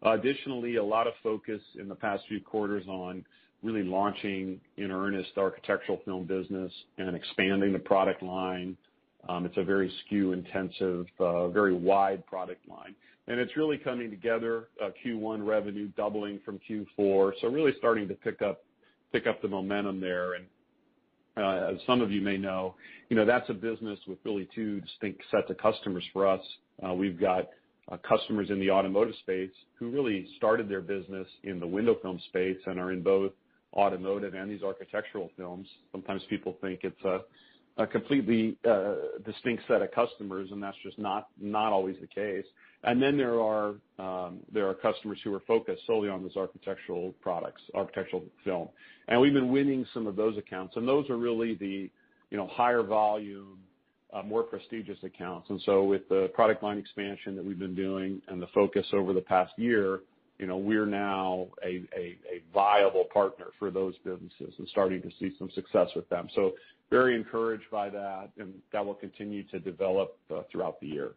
Additionally, 0.00 0.76
a 0.76 0.82
lot 0.82 1.06
of 1.06 1.12
focus 1.22 1.60
in 1.78 1.86
the 1.86 1.94
past 1.94 2.22
few 2.28 2.40
quarters 2.40 2.86
on 2.88 3.26
really 3.62 3.82
launching 3.82 4.58
in 4.78 4.90
earnest 4.90 5.28
the 5.34 5.42
architectural 5.42 6.00
film 6.06 6.24
business 6.24 6.72
and 6.96 7.14
expanding 7.14 7.74
the 7.74 7.78
product 7.78 8.22
line. 8.22 8.74
Um, 9.28 9.44
it's 9.44 9.58
a 9.58 9.64
very 9.64 9.92
SKU 10.10 10.32
intensive, 10.32 11.04
uh, 11.20 11.48
very 11.48 11.74
wide 11.74 12.24
product 12.24 12.66
line. 12.66 12.94
And 13.28 13.38
it's 13.38 13.56
really 13.58 13.76
coming 13.76 14.10
together, 14.10 14.68
uh, 14.82 14.88
Q1 15.04 15.46
revenue 15.46 15.88
doubling 15.96 16.40
from 16.46 16.58
Q4, 16.68 17.32
so 17.40 17.48
really 17.48 17.72
starting 17.78 18.08
to 18.08 18.14
pick 18.14 18.40
up 18.42 18.64
pick 19.12 19.26
up 19.26 19.40
the 19.40 19.48
momentum 19.48 20.00
there. 20.00 20.34
And 20.34 20.46
uh 21.36 21.72
as 21.72 21.76
some 21.86 22.00
of 22.00 22.10
you 22.10 22.20
may 22.20 22.36
know, 22.36 22.74
you 23.10 23.16
know, 23.16 23.24
that's 23.24 23.48
a 23.48 23.54
business 23.54 23.98
with 24.06 24.18
really 24.24 24.48
two 24.54 24.80
distinct 24.80 25.22
sets 25.30 25.48
of 25.50 25.58
customers 25.58 26.04
for 26.12 26.26
us. 26.26 26.40
Uh, 26.86 26.94
we've 26.94 27.20
got 27.20 27.48
uh, 27.90 27.96
customers 28.06 28.50
in 28.50 28.60
the 28.60 28.70
automotive 28.70 29.14
space 29.20 29.50
who 29.78 29.90
really 29.90 30.26
started 30.36 30.68
their 30.68 30.80
business 30.82 31.26
in 31.44 31.60
the 31.60 31.66
window 31.66 31.96
film 32.02 32.20
space 32.28 32.58
and 32.66 32.78
are 32.78 32.92
in 32.92 33.02
both 33.02 33.32
automotive 33.74 34.34
and 34.34 34.50
these 34.50 34.62
architectural 34.62 35.30
films. 35.36 35.66
Sometimes 35.92 36.22
people 36.28 36.56
think 36.60 36.80
it's 36.82 37.04
a 37.04 37.86
completely 37.86 38.56
distinct 39.24 39.62
set 39.68 39.82
of 39.82 39.90
customers, 39.92 40.48
and 40.50 40.62
that's 40.62 40.76
just 40.82 40.98
not 40.98 41.28
not 41.40 41.72
always 41.72 41.96
the 42.00 42.06
case. 42.06 42.46
And 42.84 43.02
then 43.02 43.16
there 43.16 43.40
are 43.40 43.74
um 43.98 44.40
there 44.52 44.68
are 44.68 44.74
customers 44.74 45.18
who 45.24 45.34
are 45.34 45.40
focused 45.40 45.82
solely 45.86 46.08
on 46.08 46.22
those 46.22 46.36
architectural 46.36 47.12
products, 47.20 47.62
architectural 47.74 48.24
film. 48.44 48.68
And 49.08 49.20
we've 49.20 49.32
been 49.32 49.50
winning 49.50 49.86
some 49.92 50.06
of 50.06 50.16
those 50.16 50.36
accounts, 50.38 50.76
and 50.76 50.86
those 50.86 51.08
are 51.10 51.16
really 51.16 51.54
the, 51.54 51.90
you 52.30 52.36
know, 52.36 52.46
higher 52.46 52.82
volume, 52.82 53.58
more 54.24 54.42
prestigious 54.42 54.98
accounts. 55.02 55.50
And 55.50 55.60
so 55.64 55.84
with 55.84 56.08
the 56.08 56.30
product 56.34 56.62
line 56.62 56.78
expansion 56.78 57.34
that 57.36 57.44
we've 57.44 57.58
been 57.58 57.74
doing 57.74 58.22
and 58.28 58.40
the 58.40 58.46
focus 58.54 58.86
over 58.92 59.12
the 59.12 59.20
past 59.20 59.52
year, 59.56 60.00
you 60.38 60.46
know, 60.46 60.56
we're 60.56 60.86
now 60.86 61.48
a 61.64 61.84
viable 62.54 63.04
partner 63.12 63.46
for 63.58 63.70
those 63.70 63.94
businesses 64.04 64.54
and 64.58 64.68
starting 64.68 65.02
to 65.02 65.10
see 65.18 65.34
some 65.38 65.50
success 65.50 65.88
with 65.96 66.08
them. 66.10 66.28
So 66.34 66.52
very 66.90 67.16
encouraged 67.16 67.70
by 67.72 67.90
that, 67.90 68.30
and 68.38 68.54
that 68.72 68.84
will 68.84 68.94
continue 68.94 69.42
to 69.48 69.58
develop 69.58 70.16
throughout 70.50 70.80
the 70.80 70.86
year. 70.86 71.12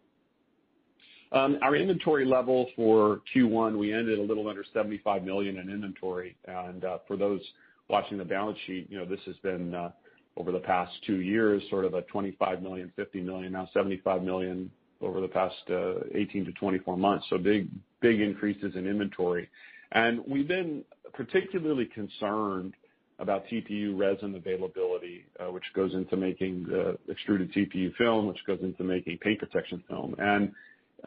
Um, 1.33 1.57
our 1.61 1.75
inventory 1.75 2.25
level 2.25 2.67
for 2.75 3.21
Q1, 3.33 3.77
we 3.77 3.93
ended 3.93 4.19
a 4.19 4.21
little 4.21 4.47
under 4.49 4.65
75 4.73 5.23
million 5.23 5.57
in 5.57 5.69
inventory. 5.69 6.35
And 6.45 6.83
uh 6.83 6.97
for 7.07 7.15
those 7.15 7.41
watching 7.89 8.17
the 8.17 8.25
balance 8.25 8.57
sheet, 8.65 8.87
you 8.89 8.97
know, 8.97 9.05
this 9.05 9.19
has 9.25 9.35
been 9.37 9.73
uh, 9.73 9.91
over 10.37 10.51
the 10.51 10.59
past 10.59 10.91
two 11.05 11.19
years, 11.21 11.61
sort 11.69 11.85
of 11.85 11.93
a 11.93 12.01
$25 12.03 12.61
million, 12.61 12.91
$50 12.97 13.23
million, 13.23 13.51
now 13.51 13.69
75 13.73 14.23
million 14.23 14.71
over 15.01 15.19
the 15.19 15.27
past 15.27 15.55
uh, 15.69 16.03
18-24 16.15 16.97
months. 16.97 17.25
So 17.29 17.37
big 17.37 17.67
big 18.01 18.19
increases 18.19 18.73
in 18.75 18.87
inventory. 18.87 19.49
And 19.91 20.21
we've 20.27 20.47
been 20.47 20.83
particularly 21.13 21.85
concerned 21.85 22.73
about 23.19 23.45
TPU 23.47 23.97
resin 23.97 24.33
availability, 24.35 25.25
uh, 25.39 25.51
which 25.51 25.65
goes 25.75 25.93
into 25.93 26.17
making 26.17 26.63
the 26.63 26.97
extruded 27.09 27.53
TPU 27.53 27.93
film, 27.95 28.25
which 28.25 28.39
goes 28.47 28.59
into 28.63 28.83
making 28.83 29.19
paint 29.19 29.37
protection 29.39 29.83
film. 29.87 30.15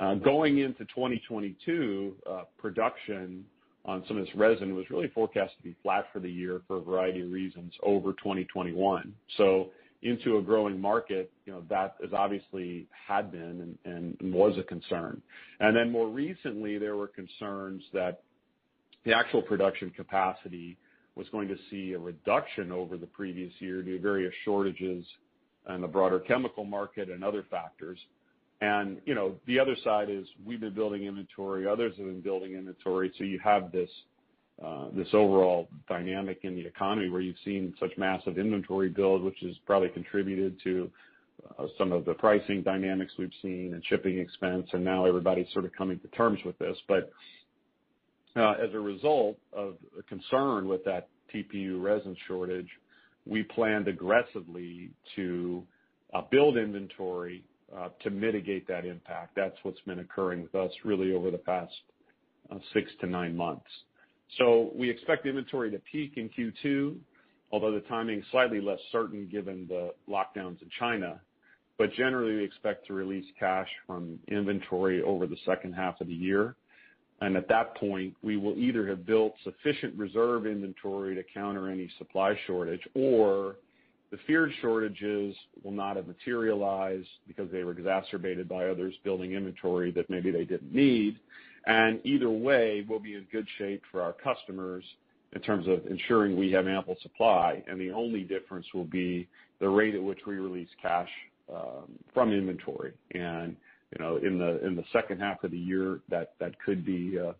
Uh, 0.00 0.14
going 0.14 0.58
into 0.58 0.80
2022, 0.86 2.16
uh, 2.28 2.42
production 2.58 3.44
on 3.84 4.02
some 4.08 4.16
of 4.16 4.24
this 4.24 4.34
resin 4.34 4.74
was 4.74 4.88
really 4.90 5.08
forecast 5.08 5.52
to 5.56 5.62
be 5.62 5.76
flat 5.82 6.06
for 6.12 6.18
the 6.18 6.30
year 6.30 6.62
for 6.66 6.78
a 6.78 6.80
variety 6.80 7.20
of 7.20 7.30
reasons 7.30 7.72
over 7.82 8.12
2021. 8.14 9.12
Into 10.02 10.36
a 10.36 10.42
growing 10.42 10.78
market, 10.78 11.32
you 11.46 11.52
know, 11.54 11.62
that 11.70 11.96
has 12.02 12.12
obviously 12.12 12.86
had 13.08 13.32
been 13.32 13.78
and 13.86 14.16
was 14.34 14.52
a 14.58 14.62
concern. 14.62 15.22
And 15.60 15.74
then 15.74 15.90
more 15.90 16.08
recently, 16.08 16.76
there 16.76 16.94
were 16.94 17.06
concerns 17.06 17.82
that 17.94 18.20
the 19.06 19.14
actual 19.14 19.40
production 19.40 19.88
capacity 19.88 20.76
was 21.14 21.26
going 21.30 21.48
to 21.48 21.56
see 21.70 21.94
a 21.94 21.98
reduction 21.98 22.70
over 22.70 22.98
the 22.98 23.06
previous 23.06 23.50
year 23.60 23.82
due 23.82 23.96
to 23.96 24.02
various 24.02 24.34
shortages 24.44 25.06
in 25.70 25.80
the 25.80 25.88
broader 25.88 26.20
chemical 26.20 26.64
market 26.64 27.08
and 27.08 27.24
other 27.24 27.46
factors. 27.50 27.98
And 28.60 29.00
you 29.04 29.14
know, 29.14 29.34
the 29.46 29.58
other 29.58 29.76
side 29.84 30.08
is 30.10 30.26
we've 30.44 30.60
been 30.60 30.74
building 30.74 31.04
inventory, 31.04 31.66
others 31.66 31.92
have 31.96 32.06
been 32.06 32.20
building 32.20 32.54
inventory, 32.54 33.12
so 33.18 33.24
you 33.24 33.38
have 33.42 33.72
this 33.72 33.90
uh 34.64 34.86
this 34.94 35.08
overall 35.12 35.68
dynamic 35.88 36.38
in 36.42 36.54
the 36.54 36.64
economy 36.64 37.08
where 37.10 37.20
you've 37.20 37.36
seen 37.44 37.74
such 37.80 37.90
massive 37.98 38.38
inventory 38.38 38.88
build, 38.88 39.22
which 39.22 39.38
has 39.42 39.56
probably 39.66 39.88
contributed 39.88 40.56
to 40.62 40.90
some 41.76 41.90
of 41.90 42.04
the 42.04 42.14
pricing 42.14 42.62
dynamics 42.62 43.12
we've 43.18 43.32
seen 43.42 43.74
and 43.74 43.84
shipping 43.86 44.18
expense, 44.18 44.68
and 44.72 44.84
now 44.84 45.04
everybody's 45.04 45.52
sort 45.52 45.64
of 45.64 45.72
coming 45.72 45.98
to 46.00 46.08
terms 46.08 46.38
with 46.44 46.56
this. 46.58 46.76
But 46.86 47.10
uh 48.36 48.52
as 48.52 48.72
a 48.72 48.80
result 48.80 49.36
of 49.52 49.74
a 49.98 50.02
concern 50.04 50.68
with 50.68 50.84
that 50.84 51.08
TPU 51.34 51.82
resin 51.82 52.16
shortage, 52.28 52.68
we 53.26 53.42
planned 53.42 53.88
aggressively 53.88 54.90
to 55.16 55.64
build 56.30 56.56
inventory 56.56 57.42
to 58.02 58.10
mitigate 58.10 58.66
that 58.68 58.84
impact. 58.84 59.34
That's 59.36 59.56
what's 59.62 59.80
been 59.80 59.98
occurring 59.98 60.42
with 60.42 60.54
us 60.54 60.70
really 60.84 61.12
over 61.12 61.30
the 61.30 61.38
past 61.38 61.72
uh, 62.50 62.58
six 62.72 62.90
to 63.00 63.06
nine 63.06 63.36
months. 63.36 63.66
So 64.38 64.70
we 64.74 64.88
expect 64.90 65.26
inventory 65.26 65.70
to 65.70 65.78
peak 65.90 66.14
in 66.16 66.30
Q2, 66.30 66.96
although 67.52 67.72
the 67.72 67.80
timing 67.82 68.20
is 68.20 68.24
slightly 68.30 68.60
less 68.60 68.78
certain 68.90 69.28
given 69.28 69.66
the 69.68 69.92
lockdowns 70.08 70.60
in 70.62 70.70
China. 70.78 71.20
But 71.76 71.92
generally, 71.94 72.36
we 72.36 72.44
expect 72.44 72.86
to 72.86 72.92
release 72.92 73.26
cash 73.38 73.68
from 73.86 74.18
inventory 74.28 75.02
over 75.02 75.26
the 75.26 75.36
second 75.44 75.74
half 75.74 76.00
of 76.00 76.06
the 76.06 76.14
year. 76.14 76.54
And 77.20 77.36
at 77.36 77.48
that 77.48 77.76
point, 77.76 78.14
we 78.22 78.36
will 78.36 78.56
either 78.58 78.86
have 78.88 79.06
built 79.06 79.34
sufficient 79.44 79.96
reserve 79.96 80.46
inventory 80.46 81.14
to 81.14 81.22
counter 81.34 81.70
any 81.70 81.90
supply 81.98 82.38
shortage, 82.46 82.82
or 82.94 83.56
the 84.14 84.20
feared 84.28 84.52
shortages 84.60 85.34
will 85.64 85.72
not 85.72 85.96
have 85.96 86.06
materialized 86.06 87.08
because 87.26 87.50
they 87.50 87.64
were 87.64 87.72
exacerbated 87.72 88.48
by 88.48 88.66
others 88.68 88.94
building 89.02 89.32
inventory 89.32 89.90
that 89.90 90.08
maybe 90.08 90.30
they 90.30 90.44
didn't 90.44 90.72
need. 90.72 91.18
And 91.66 91.98
either 92.04 92.30
way, 92.30 92.86
we'll 92.88 93.00
be 93.00 93.14
in 93.14 93.26
good 93.32 93.48
shape 93.58 93.82
for 93.90 94.02
our 94.02 94.12
customers 94.12 94.84
in 95.32 95.40
terms 95.40 95.66
of 95.66 95.84
ensuring 95.88 96.36
we 96.36 96.52
have 96.52 96.68
ample 96.68 96.96
supply, 97.02 97.60
and 97.66 97.80
the 97.80 97.90
only 97.90 98.22
difference 98.22 98.66
will 98.72 98.84
be 98.84 99.26
the 99.58 99.68
rate 99.68 99.96
at 99.96 100.02
which 100.02 100.20
we 100.28 100.34
release 100.34 100.68
cash 100.80 101.10
um, 101.52 101.90
from 102.12 102.32
inventory. 102.32 102.92
And 103.16 103.56
you 103.98 104.04
know, 104.04 104.18
in 104.18 104.38
the 104.76 104.84
second 104.92 105.18
half 105.18 105.42
of 105.42 105.50
the 105.50 105.58
year, 105.58 105.98
that 106.08 106.34
could 106.64 106.86
be 106.86 107.16
know, 107.16 107.32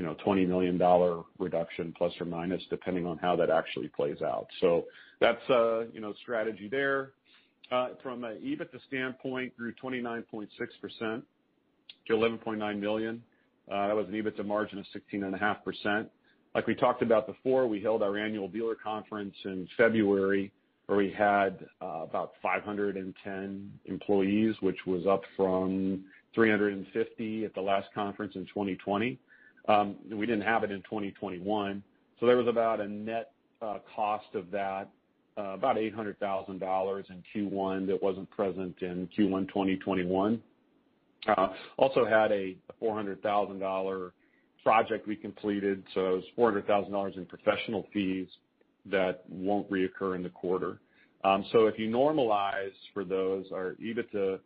$20 0.00 0.48
million 0.48 1.24
reduction 1.38 1.94
plus 1.96 2.12
or 2.20 2.26
minus, 2.26 2.62
depending 2.70 3.06
on 3.06 3.18
how 3.18 3.36
that 3.36 3.50
actually 3.50 3.88
plays 3.88 4.22
out. 4.22 4.46
So 4.60 4.84
that's 5.20 5.48
uh, 5.48 5.86
you 5.92 6.00
know, 6.00 6.14
strategy 6.22 6.68
there. 6.68 7.12
Uh, 7.70 7.88
from 8.02 8.24
an 8.24 8.36
EBITDA 8.44 8.78
standpoint, 8.86 9.56
grew 9.56 9.72
29.6% 9.82 11.22
to 12.06 12.12
$11.9 12.12 12.78
million. 12.78 13.22
Uh, 13.70 13.88
that 13.88 13.96
was 13.96 14.06
an 14.08 14.12
EBITDA 14.14 14.44
margin 14.44 14.78
of 14.78 14.84
16.5%. 14.94 16.06
Like 16.54 16.66
we 16.66 16.74
talked 16.74 17.02
about 17.02 17.26
before, 17.26 17.66
we 17.66 17.80
held 17.80 18.02
our 18.02 18.16
annual 18.18 18.48
dealer 18.48 18.74
conference 18.74 19.34
in 19.44 19.66
February, 19.76 20.52
where 20.86 20.98
we 20.98 21.10
had 21.10 21.66
uh, 21.80 22.02
about 22.02 22.32
510 22.42 23.72
employees, 23.86 24.54
which 24.60 24.78
was 24.86 25.06
up 25.06 25.22
from 25.36 26.04
350 26.34 27.44
at 27.44 27.54
the 27.54 27.60
last 27.60 27.88
conference 27.94 28.34
in 28.36 28.44
2020. 28.46 29.18
Um, 29.68 29.96
we 30.10 30.26
didn't 30.26 30.42
have 30.42 30.62
it 30.62 30.70
in 30.70 30.82
2021, 30.82 31.82
so 32.20 32.26
there 32.26 32.36
was 32.36 32.48
about 32.48 32.80
a 32.80 32.88
net 32.88 33.32
uh, 33.62 33.78
cost 33.94 34.26
of 34.34 34.50
that, 34.50 34.90
uh, 35.38 35.54
about 35.54 35.76
$800,000 35.76 37.04
in 37.10 37.22
Q1 37.34 37.86
that 37.86 38.02
wasn't 38.02 38.30
present 38.30 38.76
in 38.82 39.08
Q1 39.16 39.48
2021. 39.48 40.42
Uh, 41.26 41.48
also 41.78 42.04
had 42.04 42.30
a 42.30 42.54
$400,000 42.82 44.10
project 44.62 45.08
we 45.08 45.16
completed, 45.16 45.82
so 45.94 46.16
it 46.16 46.24
was 46.36 46.54
$400,000 46.66 47.16
in 47.16 47.26
professional 47.26 47.86
fees 47.92 48.28
that 48.86 49.24
won't 49.28 49.70
reoccur 49.70 50.14
in 50.14 50.22
the 50.22 50.28
quarter. 50.28 50.78
Um 51.24 51.44
so 51.52 51.66
if 51.66 51.78
you 51.78 51.88
normalize 51.88 52.72
for 52.92 53.02
those, 53.02 53.46
our 53.52 53.76
EBITDA 53.82 54.38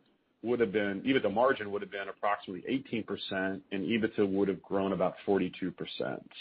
margin 1.30 1.71
would 1.71 1.83
have 1.83 1.90
been 1.90 2.09
approximately 2.09 2.62
18%, 2.92 3.61
and 3.73 3.85
EBITDA 3.85 4.28
would 4.28 4.49
have 4.49 4.62
grown 4.62 4.92
about 4.92 5.14
42%. 5.26 5.73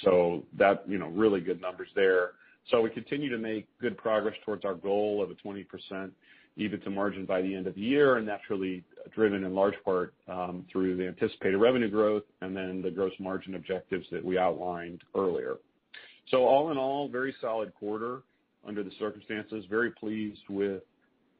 So 0.04 0.44
that, 0.58 0.84
you 0.88 0.98
know, 0.98 1.08
really 1.08 1.42
good 1.42 1.62
numbers 1.62 1.90
there. 1.96 2.32
So 2.70 2.82
we 2.82 2.90
continue 2.90 3.30
to 3.30 3.38
make 3.38 3.68
good 3.80 3.98
progress 3.98 4.36
towards 4.46 4.66
our 4.66 4.76
goal 4.76 5.24
of 5.24 5.32
a 5.32 5.36
20% 5.36 6.12
EBITDA 6.60 6.92
margin 6.92 7.26
by 7.26 7.42
the 7.42 7.56
end 7.56 7.68
of 7.68 7.76
the 7.76 7.82
year, 7.82 8.18
and 8.18 8.28
that's 8.28 8.44
really 8.50 8.84
driven 9.14 9.44
in 9.44 9.54
large 9.54 9.76
part 9.86 10.14
um, 10.28 10.66
through 10.72 10.98
the 10.98 11.08
anticipated 11.08 11.58
revenue 11.58 11.90
growth 11.90 12.24
and 12.42 12.56
then 12.56 12.82
the 12.82 12.90
gross 12.92 13.14
margin 13.20 13.56
objectives 13.56 14.06
that 14.12 14.24
we 14.24 14.38
outlined 14.38 15.02
earlier. 15.16 15.58
So 16.30 16.46
all 16.46 16.72
in 16.72 16.78
all, 16.78 17.08
very 17.08 17.34
solid 17.40 17.74
quarter 17.76 18.22
under 18.68 18.84
the 18.84 18.92
circumstances. 19.00 19.66
Very 19.70 19.92
pleased 19.92 20.42
with 20.50 20.84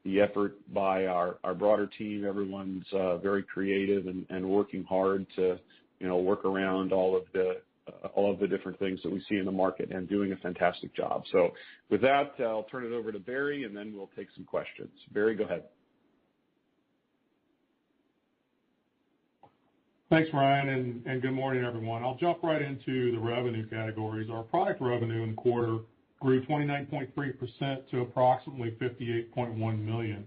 the 0.04 0.20
effort 0.20 0.56
by 0.72 1.06
our 1.06 1.38
broader 1.58 1.86
team. 1.98 2.24
Everyone's 2.26 2.86
very 3.22 3.42
creative 3.42 4.06
and 4.06 4.48
working 4.48 4.84
hard 4.84 5.26
to, 5.36 5.58
you 6.00 6.08
know, 6.08 6.18
work 6.18 6.44
around 6.44 6.92
all 6.92 7.16
of 7.16 7.24
the 7.32 7.60
uh 7.88 8.08
all 8.14 8.30
of 8.30 8.38
the 8.38 8.46
different 8.46 8.78
things 8.78 9.00
that 9.02 9.10
we 9.10 9.22
see 9.28 9.36
in 9.36 9.46
the 9.46 9.52
market 9.52 9.90
and 9.90 10.08
doing 10.08 10.32
a 10.32 10.36
fantastic 10.36 10.94
job. 10.94 11.22
So 11.32 11.52
with 11.88 12.02
that, 12.02 12.34
I'll 12.38 12.64
turn 12.64 12.84
it 12.84 12.92
over 12.92 13.10
to 13.12 13.18
Barry, 13.18 13.64
and 13.64 13.74
then 13.74 13.94
we'll 13.94 14.10
take 14.14 14.28
some 14.36 14.44
questions. 14.44 14.90
Barry, 15.12 15.34
go 15.34 15.44
ahead. 15.44 15.62
Thanks, 20.10 20.30
Ryan, 20.32 21.02
and 21.04 21.20
good 21.20 21.32
morning, 21.32 21.64
everyone. 21.64 22.02
I'll 22.02 22.16
jump 22.16 22.42
right 22.42 22.62
into 22.62 23.12
the 23.12 23.18
revenue 23.18 23.68
categories. 23.68 24.30
Our 24.30 24.42
product 24.42 24.80
revenue 24.80 25.22
in 25.22 25.30
the 25.30 25.36
quarter 25.36 25.78
grew 26.20 26.44
29.3% 26.44 27.90
to 27.90 28.00
approximately 28.00 28.72
$58.1 28.80 29.84
million. 29.84 30.24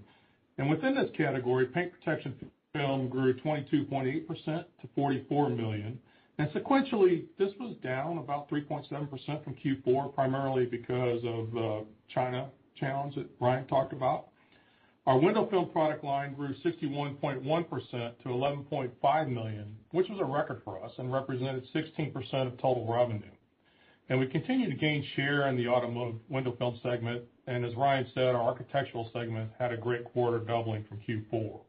Within 0.70 0.94
this 0.96 1.10
category, 1.18 1.66
paint 1.66 1.92
protection 1.92 2.36
film 2.74 3.10
grew 3.10 3.34
22.8% 3.34 4.26
to 4.46 4.88
$44 4.98 5.58
million. 5.58 6.00
Sequentially, 6.40 7.26
this 7.38 7.52
was 7.60 7.76
down 7.84 8.18
about 8.18 8.50
3.7% 8.50 9.44
from 9.44 9.56
Q4, 9.56 10.14
primarily 10.14 10.66
because 10.66 11.22
of 11.24 11.52
the 11.52 11.86
China 12.14 12.50
challenge 12.80 13.16
that 13.16 13.30
Ryan 13.40 13.68
talked 13.68 13.94
about. 13.94 14.28
Our 15.08 15.18
window 15.20 15.48
film 15.50 15.70
product 15.70 16.04
line 16.04 16.34
grew 16.34 16.54
61.1% 16.64 17.44
to 17.44 18.30
11.5 18.30 19.30
million, 19.30 19.76
which 19.92 20.10
was 20.10 20.20
a 20.20 20.26
record 20.26 20.62
for 20.64 20.84
us 20.84 20.92
and 20.98 21.12
represented 21.12 21.64
16% 21.74 22.14
of 22.48 22.58
total 22.60 22.88
revenue. 22.92 23.22
And 24.10 24.20
we 24.20 24.28
continue 24.28 24.70
to 24.70 24.76
gain 24.76 25.06
share 25.16 25.48
in 25.48 25.56
the 25.56 25.68
automotive 25.68 26.20
window 26.30 26.56
film 26.58 26.80
segment. 26.84 27.24
And 27.48 27.64
as 27.64 27.76
Ryan 27.76 28.06
said, 28.14 28.36
our 28.36 28.42
architectural 28.42 29.10
segment 29.14 29.50
had 29.58 29.72
a 29.72 29.78
great 29.78 30.04
quarter, 30.04 30.40
doubling 30.40 30.86
from 30.90 31.00
Q4. 31.08 31.60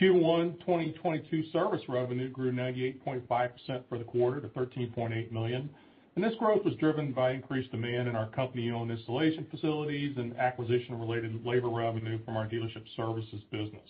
Q1 0.00 0.60
2022 0.60 1.50
service 1.50 1.82
revenue 1.88 2.30
grew 2.30 2.52
98.5% 2.52 3.82
for 3.88 3.98
the 3.98 4.04
quarter 4.04 4.40
to 4.40 4.48
$13.8 4.48 5.32
million. 5.32 5.68
This 6.16 6.34
growth 6.38 6.66
was 6.66 6.74
driven 6.74 7.12
by 7.12 7.30
increased 7.30 7.70
demand 7.70 8.06
in 8.06 8.14
our 8.14 8.26
company-owned 8.26 8.90
installation 8.90 9.46
facilities 9.50 10.18
and 10.18 10.36
acquisition-related 10.36 11.46
labor 11.46 11.70
revenue 11.70 12.18
from 12.26 12.36
our 12.36 12.46
dealership 12.46 12.84
services 12.94 13.40
business. 13.50 13.88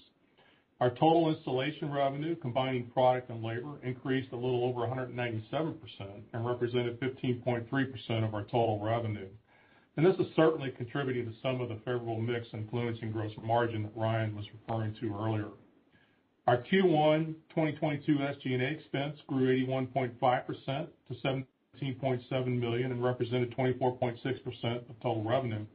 Our 0.80 0.90
total 0.90 1.28
installation 1.34 1.92
revenue, 1.92 2.34
combining 2.36 2.86
product 2.86 3.28
and 3.28 3.42
labor, 3.42 3.78
increased 3.82 4.32
a 4.32 4.36
little 4.36 4.64
over 4.64 4.80
197% 4.86 5.74
and 6.32 6.46
represented 6.46 6.98
15.3% 7.00 8.24
of 8.24 8.34
our 8.34 8.44
total 8.44 8.80
revenue. 8.82 9.28
And 9.96 10.06
this 10.06 10.16
is 10.16 10.32
certainly 10.34 10.70
contributing 10.70 11.26
to 11.26 11.32
some 11.42 11.60
of 11.60 11.68
the 11.68 11.76
favorable 11.84 12.18
mix 12.18 12.46
influencing 12.54 13.12
gross 13.12 13.32
margin 13.42 13.82
that 13.82 13.92
Ryan 13.94 14.34
was 14.34 14.46
referring 14.54 14.94
to 15.00 15.14
earlier. 15.14 15.48
Our 16.46 16.62
Q1 16.62 17.34
2022 17.50 18.16
SG&A 18.16 18.70
expense 18.72 19.18
grew 19.26 19.66
81.5% 19.66 20.86
to 21.08 21.44
17.7 21.82 22.58
million 22.58 22.92
and 22.92 23.04
represented 23.04 23.54
24.6% 23.54 24.76
of 24.76 25.00
total 25.02 25.22
revenue. 25.22 25.66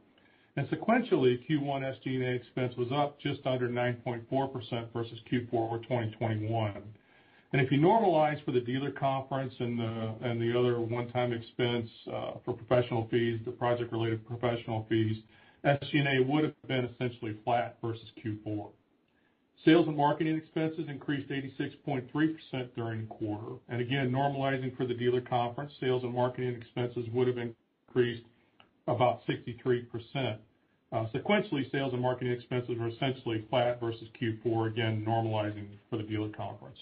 And 0.56 0.66
sequentially, 0.68 1.38
Q1 1.48 1.98
SG&A 2.06 2.34
expense 2.34 2.74
was 2.76 2.88
up 2.90 3.20
just 3.20 3.46
under 3.46 3.68
9.4% 3.68 4.92
versus 4.92 5.18
Q4 5.30 5.76
of 5.76 5.82
2021. 5.82 6.82
If 7.58 7.72
you 7.72 7.78
normalize 7.78 8.44
for 8.44 8.52
the 8.52 8.60
dealer 8.60 8.90
conference 8.90 9.54
and 9.60 9.78
the 9.78 10.58
other 10.58 10.78
one-time 10.78 11.32
expense 11.32 11.88
uh, 12.12 12.32
for 12.44 12.52
professional 12.52 13.08
fees, 13.10 13.40
the 13.46 13.50
project-related 13.50 14.26
professional 14.26 14.84
fees, 14.90 15.16
SG&A 15.64 16.22
would 16.22 16.44
have 16.44 16.54
been 16.68 16.84
essentially 16.84 17.34
flat 17.44 17.78
versus 17.82 18.04
Q4. 18.22 18.68
Sales 19.64 19.88
and 19.88 19.96
marketing 19.96 20.36
expenses 20.36 20.84
increased 20.88 21.30
86.3% 21.30 22.68
during 22.76 23.00
the 23.00 23.06
quarter. 23.06 23.56
And 23.70 23.80
again, 23.80 24.12
normalizing 24.12 24.76
for 24.76 24.86
the 24.86 24.94
dealer 24.94 25.22
conference, 25.22 25.72
sales 25.80 26.04
and 26.04 26.12
marketing 26.14 26.54
expenses 26.54 27.06
would 27.12 27.26
have 27.26 27.38
increased 27.38 28.24
about 28.86 29.26
63%. 29.26 30.36
Uh, 30.92 31.04
sequentially, 31.14 31.70
sales 31.72 31.92
and 31.92 32.00
marketing 32.00 32.32
expenses 32.32 32.78
were 32.78 32.88
essentially 32.88 33.44
flat 33.50 33.80
versus 33.80 34.08
Q4, 34.20 34.68
again, 34.68 35.04
normalizing 35.06 35.66
for 35.90 35.96
the 35.96 36.04
dealer 36.04 36.28
conference. 36.28 36.78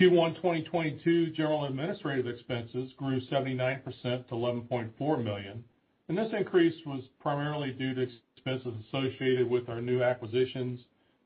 Q1 0.00 0.34
2022 0.36 1.30
general 1.30 1.66
administrative 1.66 2.26
expenses 2.26 2.90
grew 2.96 3.20
79% 3.20 3.84
to 4.02 4.34
11.4 4.34 5.24
million, 5.24 5.62
and 6.08 6.18
this 6.18 6.32
increase 6.36 6.74
was 6.84 7.02
primarily 7.20 7.70
due 7.70 7.94
to 7.94 8.08
expenses 8.36 8.74
associated 8.88 9.48
with 9.48 9.68
our 9.68 9.80
new 9.80 10.02
acquisitions, 10.02 10.80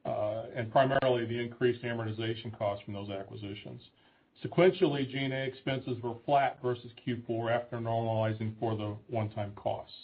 uh, 0.05 0.45
and 0.55 0.71
primarily 0.71 1.25
the 1.25 1.39
increased 1.39 1.83
amortization 1.85 2.57
costs 2.59 2.85
from 2.85 2.93
those 2.93 3.09
acquisitions. 3.09 3.81
Sequentially, 4.45 5.11
G&A 5.11 5.47
expenses 5.47 6.01
were 6.03 6.15
flat 6.27 6.59
versus 6.63 6.91
Q4 7.07 7.51
after 7.51 7.79
normalizing 7.79 8.53
for 8.61 8.77
the 8.77 8.97
one-time 9.09 9.53
costs. 9.57 9.97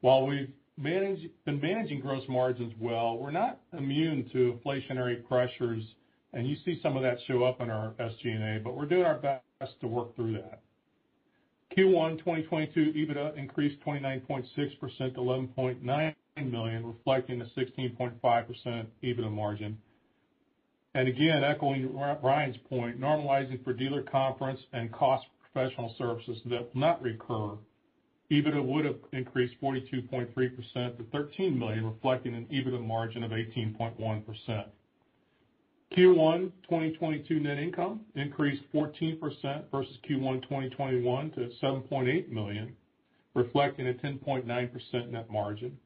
While 0.00 0.26
we've 0.26 0.50
been 0.82 1.30
managing 1.46 2.00
gross 2.00 2.24
margins 2.28 2.72
well, 2.80 3.18
we're 3.18 3.30
not 3.30 3.60
immune 3.76 4.28
to 4.32 4.58
inflationary 4.64 5.24
pressures, 5.26 5.84
and 6.32 6.46
you 6.48 6.56
see 6.64 6.80
some 6.82 6.96
of 6.96 7.02
that 7.02 7.18
show 7.28 7.44
up 7.44 7.60
in 7.60 7.70
our 7.70 7.92
SG&A, 8.00 8.60
but 8.64 8.76
we're 8.76 8.86
doing 8.86 9.04
our 9.04 9.18
best 9.18 9.80
to 9.80 9.86
work 9.86 10.16
through 10.16 10.32
that. 10.32 10.60
Q1 11.76 12.18
2022 12.18 12.92
EBITDA 12.96 13.38
increased 13.38 13.80
29.6% 13.86 15.14
to 15.14 15.20
11.9 15.20 16.14
million, 16.50 16.86
reflecting 16.86 17.40
a 17.40 17.44
16.5% 17.44 18.86
EBITDA 19.02 19.30
margin. 19.30 19.78
And 20.94 21.08
again, 21.08 21.42
echoing 21.42 21.94
Ryan's 21.94 22.56
point, 22.68 23.00
normalizing 23.00 23.64
for 23.64 23.72
dealer 23.72 24.02
conference 24.02 24.60
and 24.72 24.92
cost 24.92 25.26
professional 25.52 25.94
services 25.96 26.40
that 26.46 26.74
will 26.74 26.80
not 26.80 27.02
recur, 27.02 27.56
EBITDA 28.30 28.62
would 28.62 28.84
have 28.84 28.96
increased 29.12 29.54
42.3% 29.62 30.96
to 30.96 31.04
13 31.12 31.58
million, 31.58 31.86
reflecting 31.86 32.34
an 32.34 32.46
EBITDA 32.46 32.84
margin 32.84 33.22
of 33.24 33.30
18.1%. 33.30 34.64
Q1 35.96 36.50
2022 36.62 37.40
net 37.40 37.58
income 37.58 38.00
increased 38.14 38.62
14% 38.74 39.18
versus 39.70 39.98
Q1 40.08 40.42
2021 40.42 41.30
to 41.32 41.50
7.8 41.62 42.28
million, 42.30 42.74
reflecting 43.34 43.88
a 43.88 43.92
10.9% 43.92 45.10
net 45.10 45.30
margin. 45.30 45.76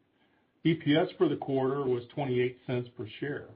EPS 0.64 1.16
for 1.18 1.28
the 1.28 1.36
quarter 1.36 1.84
was 1.84 2.04
$0.28 2.16 2.96
per 2.96 3.06
share. 3.18 3.48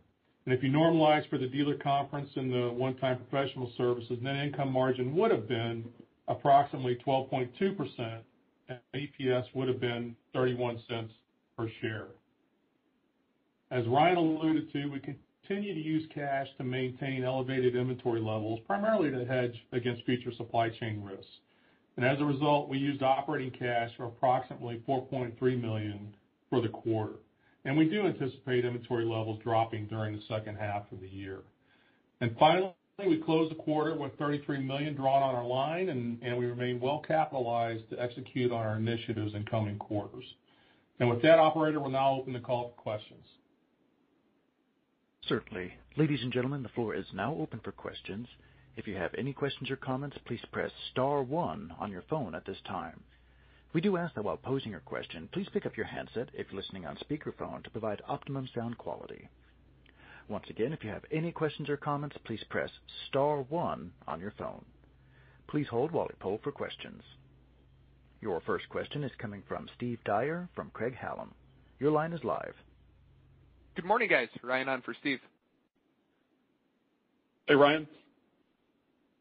If 0.53 0.65
you 0.65 0.71
normalize 0.71 1.29
for 1.31 1.39
the 1.39 1.47
dealer 1.47 1.77
conference 1.77 2.29
and 2.35 2.53
the 2.53 2.73
one-time 2.73 3.19
professional 3.19 3.71
services, 3.77 4.19
net 4.21 4.35
income 4.37 4.73
margin 4.73 5.15
would 5.15 5.31
have 5.31 5.47
been 5.47 5.85
approximately 6.27 6.99
12.2%, 7.07 8.19
and 8.69 8.79
EPS 8.95 9.45
would 9.55 9.69
have 9.69 9.81
been 9.81 10.17
$0.31 10.35 11.09
per 11.57 11.71
share. 11.81 12.07
As 13.71 13.87
Ryan 13.87 14.17
alluded 14.17 14.73
to, 14.73 14.87
we 14.87 15.01
continue 15.01 15.73
to 15.73 15.81
use 15.81 16.09
cash 16.13 16.49
to 16.59 16.65
maintain 16.65 17.23
elevated 17.23 17.77
inventory 17.77 18.21
levels, 18.21 18.59
primarily 18.67 19.11
to 19.13 19.25
hedge 19.25 19.55
against 19.73 20.05
future 20.05 20.33
supply 20.37 20.69
chain 20.69 21.03
risks. 21.03 21.31
And 21.97 22.05
as 22.05 22.21
a 22.21 22.25
result, 22.25 22.69
we 22.69 22.79
used 22.79 23.03
operating 23.03 23.53
cash 23.53 23.91
for 23.97 24.07
approximately 24.07 24.83
4.3 24.89 25.61
million 25.61 26.13
for 26.49 26.61
the 26.61 26.69
quarter. 26.69 27.15
And 27.65 27.77
we 27.77 27.89
do 27.89 28.07
anticipate 28.07 28.65
inventory 28.65 29.05
levels 29.05 29.41
dropping 29.43 29.87
during 29.87 30.17
the 30.17 30.23
second 30.29 30.57
half 30.57 30.91
of 30.93 31.01
the 31.01 31.09
year. 31.09 31.41
And 32.21 32.35
finally, 32.39 32.73
we 32.99 33.19
closed 33.19 33.51
the 33.51 33.57
quarter 33.57 33.95
with 33.95 34.17
33 34.19 34.61
million 34.61 34.95
drawn 34.95 35.23
on 35.23 35.35
our 35.35 35.47
line, 35.47 35.89
and 35.89 36.39
we 36.39 36.47
remain 36.47 36.81
well 36.81 37.03
capitalized 37.07 37.89
to 37.91 38.01
execute 38.01 38.53
on 38.53 38.61
our 38.61 38.77
initiatives 38.77 39.35
in 39.35 39.45
coming 39.45 39.79
quarters. 39.79 40.25
And 40.99 41.09
with 41.09 41.23
that, 41.23 41.39
operator, 41.39 41.81
we'll 41.81 41.91
now 41.91 42.13
open 42.13 42.33
the 42.33 42.41
call 42.41 42.75
for 42.77 42.83
questions. 42.83 43.25
Certainly. 45.27 45.75
Ladies 45.97 46.21
and 46.23 46.33
gentlemen, 46.33 46.63
the 46.63 46.69
floor 46.71 46.95
is 46.95 47.07
now 47.15 47.35
open 47.35 47.61
for 47.63 47.73
questions. 47.73 48.27
If 48.77 48.87
you 48.87 48.97
have 48.97 49.15
any 49.17 49.33
questions 49.33 49.71
or 49.71 49.77
comments, 49.77 50.17
please 50.27 50.41
press 50.53 50.71
star 50.91 51.23
one 51.23 51.73
on 51.79 51.91
your 51.91 52.05
phone 52.09 52.35
at 52.35 52.45
this 52.47 52.59
time. 52.67 53.01
We 53.73 53.81
do 53.81 53.97
ask 53.97 54.15
that 54.15 54.25
while 54.25 54.37
posing 54.37 54.73
your 54.73 54.81
question, 54.81 55.29
please 55.33 55.49
pick 55.53 55.65
up 55.65 55.77
your 55.77 55.87
handset 55.87 56.29
if 56.35 56.49
you're 56.51 56.61
listening 56.61 56.87
on 56.87 56.97
speakerphone 56.97 57.63
to 57.63 57.71
provide 57.71 58.03
optimum 58.09 58.49
sound 58.55 58.79
quality. 58.79 59.29
Once 60.29 60.47
again, 60.51 60.73
if 60.73 60.83
you 60.83 60.91
have 60.91 61.05
any 61.13 61.31
questions 61.31 61.69
or 61.69 61.77
comments, 61.77 62.17
please 62.25 62.43
press 62.51 62.71
star 63.09 63.43
one 63.43 63.93
on 64.09 64.21
your 64.21 64.33
phone. 64.39 64.65
Please 65.49 65.67
hold 65.69 65.93
while 65.93 66.07
we 66.09 66.15
poll 66.21 66.41
for 66.43 66.53
questions. 66.53 67.03
Your 68.21 68.41
first 68.43 68.69
question 68.69 69.03
is 69.05 69.11
coming 69.19 69.43
from 69.49 69.69
Steve 69.77 69.99
Dyer 70.05 70.49
from 70.55 70.71
Craig-Hallum. 70.73 71.31
Your 71.79 71.91
line 71.91 72.13
is 72.13 72.23
live. 72.23 72.55
Good 73.77 73.85
morning, 73.85 74.09
guys. 74.09 74.29
Ryan 74.43 74.69
on 74.69 74.83
for 74.83 74.95
Steve. 75.01 75.21
Hey, 77.47 77.55
Ryan. 77.55 77.89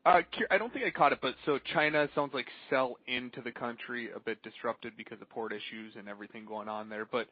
Uh, 0.05 0.21
I 0.49 0.57
don't 0.57 0.71
think 0.71 0.85
I 0.85 0.91
caught 0.91 1.11
it, 1.11 1.19
but 1.21 1.35
so 1.45 1.59
China 1.73 2.07
sounds 2.15 2.33
like 2.33 2.47
sell 2.69 2.97
into 3.07 3.41
the 3.41 3.51
country 3.51 4.09
a 4.15 4.19
bit 4.19 4.41
disrupted 4.43 4.93
because 4.97 5.21
of 5.21 5.29
port 5.29 5.51
issues 5.51 5.93
and 5.97 6.07
everything 6.07 6.45
going 6.45 6.69
on 6.69 6.89
there. 6.89 7.05
But 7.05 7.27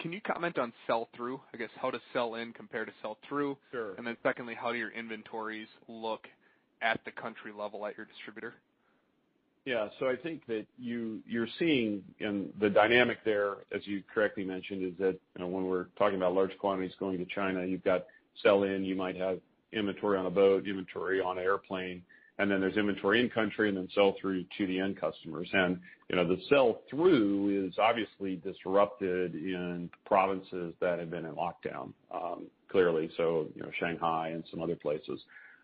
can 0.00 0.12
you 0.12 0.20
comment 0.20 0.58
on 0.58 0.72
sell 0.86 1.08
through? 1.14 1.40
I 1.52 1.58
guess, 1.58 1.68
how 1.80 1.90
does 1.90 2.00
sell 2.12 2.36
in 2.36 2.52
compare 2.52 2.84
to 2.86 2.92
sell 3.02 3.18
through? 3.28 3.58
Sure. 3.72 3.94
And 3.96 4.06
then 4.06 4.16
secondly, 4.22 4.54
how 4.58 4.72
do 4.72 4.78
your 4.78 4.90
inventories 4.90 5.68
look 5.86 6.26
at 6.80 7.00
the 7.04 7.10
country 7.10 7.52
level 7.56 7.84
at 7.84 7.96
your 7.96 8.06
distributor? 8.06 8.54
Yeah. 9.64 9.88
So 9.98 10.08
I 10.08 10.16
think 10.16 10.46
that 10.46 10.64
you're 10.78 11.48
seeing 11.58 12.02
in 12.20 12.48
the 12.58 12.70
dynamic 12.70 13.18
there, 13.24 13.56
as 13.74 13.86
you 13.86 14.02
correctly 14.12 14.44
mentioned, 14.44 14.82
is 14.82 14.94
that, 14.98 15.18
you 15.36 15.40
know, 15.40 15.48
when 15.48 15.66
we're 15.66 15.86
talking 15.98 16.16
about 16.16 16.32
large 16.32 16.56
quantities 16.58 16.94
going 16.98 17.18
to 17.18 17.26
China, 17.26 17.66
you've 17.66 17.84
got 17.84 18.06
sell 18.42 18.62
in, 18.62 18.84
you 18.84 18.96
might 18.96 19.16
have 19.16 19.40
inventory 19.72 20.18
on 20.18 20.26
a 20.26 20.30
boat, 20.30 20.66
inventory 20.66 21.20
on 21.20 21.38
an 21.38 21.44
airplane, 21.44 22.02
and 22.38 22.50
then 22.50 22.60
there's 22.60 22.76
inventory 22.76 23.20
in 23.20 23.28
country 23.28 23.68
and 23.68 23.76
then 23.76 23.88
sell 23.94 24.14
through 24.20 24.44
to 24.56 24.66
the 24.66 24.78
end 24.78 25.00
customers. 25.00 25.48
And 25.52 25.78
you 26.08 26.16
know, 26.16 26.26
the 26.26 26.40
sell 26.48 26.80
through 26.88 27.66
is 27.66 27.74
obviously 27.78 28.36
disrupted 28.36 29.34
in 29.34 29.90
provinces 30.06 30.74
that 30.80 30.98
have 30.98 31.10
been 31.10 31.24
in 31.26 31.34
lockdown, 31.34 31.92
clearly, 32.70 33.10
so, 33.16 33.46
you 33.54 33.62
know, 33.62 33.70
Shanghai 33.78 34.28
and 34.28 34.44
some 34.50 34.62
other 34.62 34.76
places. 34.76 35.20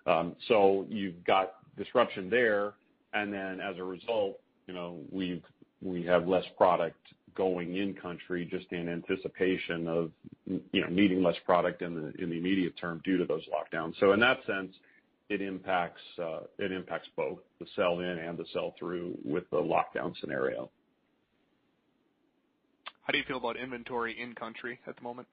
Um 0.06 0.36
so 0.48 0.86
you've 0.88 1.24
got 1.24 1.54
disruption 1.76 2.28
there, 2.28 2.74
and 3.12 3.32
then 3.32 3.60
as 3.60 3.78
a 3.78 3.84
result, 3.84 4.40
you 4.66 4.74
know, 4.74 4.98
we 5.10 5.42
we 5.82 6.02
have 6.04 6.26
less 6.26 6.44
product 6.56 6.98
going 7.34 7.76
in 7.76 7.94
country 7.94 8.46
just 8.50 8.66
in 8.70 8.88
anticipation 8.88 9.88
of, 9.88 10.10
you 10.46 10.80
know, 10.80 10.88
needing 10.88 11.22
less 11.22 11.36
product 11.44 11.82
in 11.82 11.94
the 11.94 12.22
immediate 12.22 12.74
term 12.80 13.00
due 13.04 13.18
to 13.18 13.24
those 13.24 13.42
lockdowns. 13.48 13.94
So 14.00 14.12
in 14.12 14.20
that 14.20 14.38
sense, 14.46 14.72
it 15.30 15.40
impacts 15.40 16.02
uh 16.22 16.40
it 16.58 16.70
impacts 16.70 17.08
both 17.16 17.38
the 17.58 17.66
sell 17.76 18.00
in 18.00 18.18
and 18.18 18.36
the 18.36 18.44
sell 18.52 18.74
through 18.78 19.16
with 19.24 19.48
the 19.50 19.56
lockdown 19.56 20.12
scenario. 20.20 20.70
How 23.02 23.12
do 23.12 23.18
you 23.18 23.24
feel 23.26 23.38
about 23.38 23.56
inventory 23.56 24.20
in 24.20 24.34
country 24.34 24.78
at 24.86 24.96
the 24.96 25.02
moment? 25.02 25.28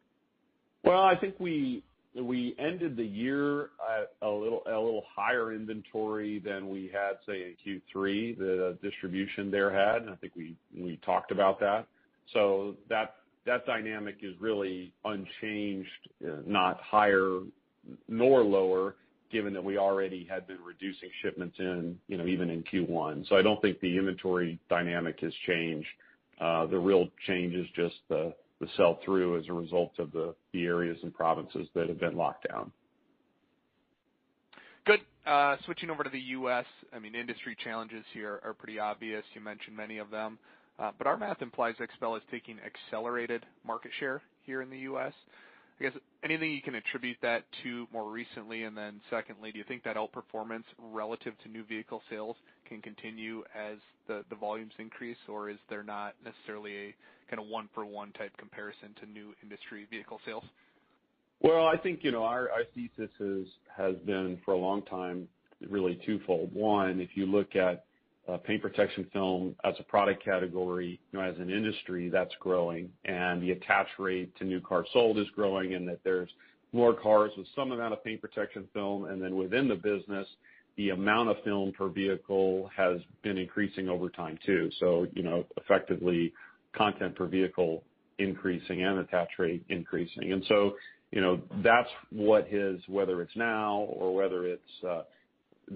Well, 0.84 1.02
I 1.02 1.16
think 1.16 1.36
we 1.40 1.84
ended 2.16 2.98
the 2.98 3.06
year 3.06 3.70
at 3.90 4.14
a 4.22 4.30
little 4.30 4.64
a 4.66 4.72
little 4.72 5.04
higher 5.16 5.54
inventory 5.54 6.40
than 6.40 6.70
we 6.70 6.92
had, 6.94 7.14
say, 7.26 7.56
in 7.66 7.82
Q3, 7.96 8.38
the 8.38 8.78
distribution 8.82 9.50
there 9.50 9.72
had, 9.72 10.02
and 10.02 10.10
I 10.10 10.16
think 10.16 10.34
we 10.36 10.56
we 10.78 11.00
talked 11.06 11.32
about 11.32 11.60
that. 11.62 11.86
So 12.34 12.76
that 12.90 13.16
that 13.46 13.66
dynamic 13.66 14.18
is 14.22 14.36
really 14.40 14.94
unchanged, 15.06 15.90
not 16.46 16.80
higher 16.82 17.40
nor 18.08 18.44
lower, 18.44 18.96
given 19.32 19.54
that 19.54 19.64
we 19.64 19.78
already 19.78 20.28
had 20.30 20.48
been 20.48 20.62
reducing 20.64 21.10
shipments 21.22 21.58
in, 21.60 21.98
you 22.08 22.18
know, 22.18 22.26
even 22.26 22.50
in 22.50 22.64
Q1. 22.64 23.28
So 23.30 23.36
I 23.36 23.42
don't 23.42 23.62
think 23.62 23.80
the 23.80 23.98
inventory 23.98 24.60
dynamic 24.70 25.20
has 25.22 25.34
changed. 25.48 25.88
Uh, 26.40 26.66
the 26.68 26.78
real 26.78 27.08
change 27.28 27.56
is 27.56 27.68
just 27.76 27.96
the 28.10 28.34
sell 28.78 29.00
through 29.04 29.40
as 29.40 29.46
a 29.50 29.54
result 29.54 29.94
of 30.00 30.12
the 30.12 30.34
areas 30.56 30.98
and 31.04 31.14
provinces 31.14 31.68
that 31.76 31.90
have 31.90 32.00
been 32.00 32.16
locked 32.16 32.48
down. 32.50 32.72
Good. 34.86 35.02
Uh, 35.26 35.56
switching 35.66 35.90
over 35.92 36.04
to 36.04 36.10
the 36.10 36.20
U.S., 36.20 36.66
I 36.94 37.00
mean, 37.00 37.14
industry 37.14 37.56
challenges 37.64 38.04
here 38.14 38.40
are 38.44 38.54
pretty 38.54 38.80
obvious. 38.80 39.24
You 39.36 39.42
mentioned 39.42 39.78
many 39.78 40.00
of 40.00 40.10
them. 40.10 40.40
Uh, 40.80 40.92
but 40.98 41.06
our 41.06 41.18
math 41.18 41.44
implies 41.44 41.76
XPEL 41.76 42.18
is 42.18 42.24
taking 42.32 42.58
accelerated 42.66 43.46
market 43.66 43.92
share 44.00 44.22
here 44.44 44.64
in 44.64 44.70
the 44.70 44.80
U.S. 44.80 45.14
I 45.82 45.86
guess, 45.86 45.94
anything 46.24 46.52
you 46.52 46.62
can 46.62 46.76
attribute 46.76 47.18
that 47.24 47.44
to 47.64 47.88
more 47.92 48.12
recently? 48.12 48.64
And 48.64 48.78
then 48.78 49.02
secondly, 49.10 49.52
do 49.52 49.58
you 49.58 49.64
think 49.68 49.84
that 49.84 49.96
outperformance 49.96 50.64
relative 50.78 51.34
to 51.42 51.50
new 51.50 51.64
vehicle 51.64 52.04
sales 52.08 52.36
can 52.70 52.84
continue 52.84 53.44
as 53.56 53.78
the 54.08 54.24
the 54.30 54.36
volumes 54.36 54.74
increase, 54.78 55.18
or 55.28 55.50
is 55.50 55.58
there 55.70 55.82
not 55.82 56.14
necessarily 56.24 56.78
a 56.78 56.96
kinda 57.30 57.42
one 57.42 57.68
for 57.74 57.84
one 57.84 58.12
type 58.12 58.32
comparison 58.38 58.94
to 59.00 59.08
new 59.08 59.34
industry 59.42 59.88
vehicle 59.90 60.22
sales? 60.24 60.44
Well, 61.40 61.66
I 61.66 61.78
think, 61.78 62.04
you 62.04 62.12
know, 62.12 62.24
our 62.24 62.52
thesis 62.76 63.10
has 63.76 63.96
been 64.06 64.38
for 64.46 64.54
a 64.54 64.58
long 64.58 64.84
time, 64.84 65.28
really 65.68 66.00
twofold. 66.06 66.54
One, 66.54 67.02
if 67.02 67.18
you 67.18 67.26
look 67.26 67.56
at 67.56 67.86
paint 68.46 68.62
protection 68.62 69.08
film 69.12 69.56
as 69.64 69.74
a 69.80 69.84
product 69.84 70.24
category, 70.24 71.00
as 71.14 71.36
an 71.38 71.50
industry, 71.50 72.10
that's 72.10 72.34
growing, 72.40 72.90
and 73.06 73.42
the 73.42 73.52
attach 73.52 73.88
rate 74.00 74.36
to 74.38 74.46
new 74.46 74.62
cars 74.62 74.88
sold 74.94 75.18
is 75.18 75.28
growing, 75.36 75.74
and 75.74 75.88
that 75.88 76.00
there's 76.04 76.30
more 76.74 76.94
cars 76.94 77.32
with 77.38 77.48
some 77.56 77.72
amount 77.72 77.94
of 77.94 78.04
paint 78.04 78.22
protection 78.22 78.68
film. 78.74 79.06
And 79.06 79.22
then 79.22 79.36
within 79.36 79.68
the 79.68 79.76
business, 79.76 80.28
the 80.78 80.90
amount 80.90 81.30
of 81.30 81.38
film 81.44 81.74
per 81.74 81.90
vehicle 81.90 82.70
has 82.76 83.00
been 83.24 83.38
increasing 83.38 83.90
over 83.90 84.10
time 84.10 84.40
too. 84.46 84.70
So, 84.80 85.08
you 85.14 85.24
know, 85.24 85.46
effectively, 85.58 86.34
content 86.74 87.16
per 87.16 87.28
vehicle 87.28 87.84
increasing 88.20 88.84
and 88.86 89.00
attach 89.00 89.28
rate 89.38 89.64
increasing. 89.70 90.32
And 90.32 90.44
so, 90.48 90.74
you 91.12 91.20
know, 91.20 91.42
that's 91.64 91.90
what 92.12 92.48
has, 92.48 92.78
whether 92.88 93.22
it's 93.22 93.36
now 93.36 93.80
or 93.90 94.16
whether 94.16 94.46
it's 94.46 94.62
uh, 94.88 95.02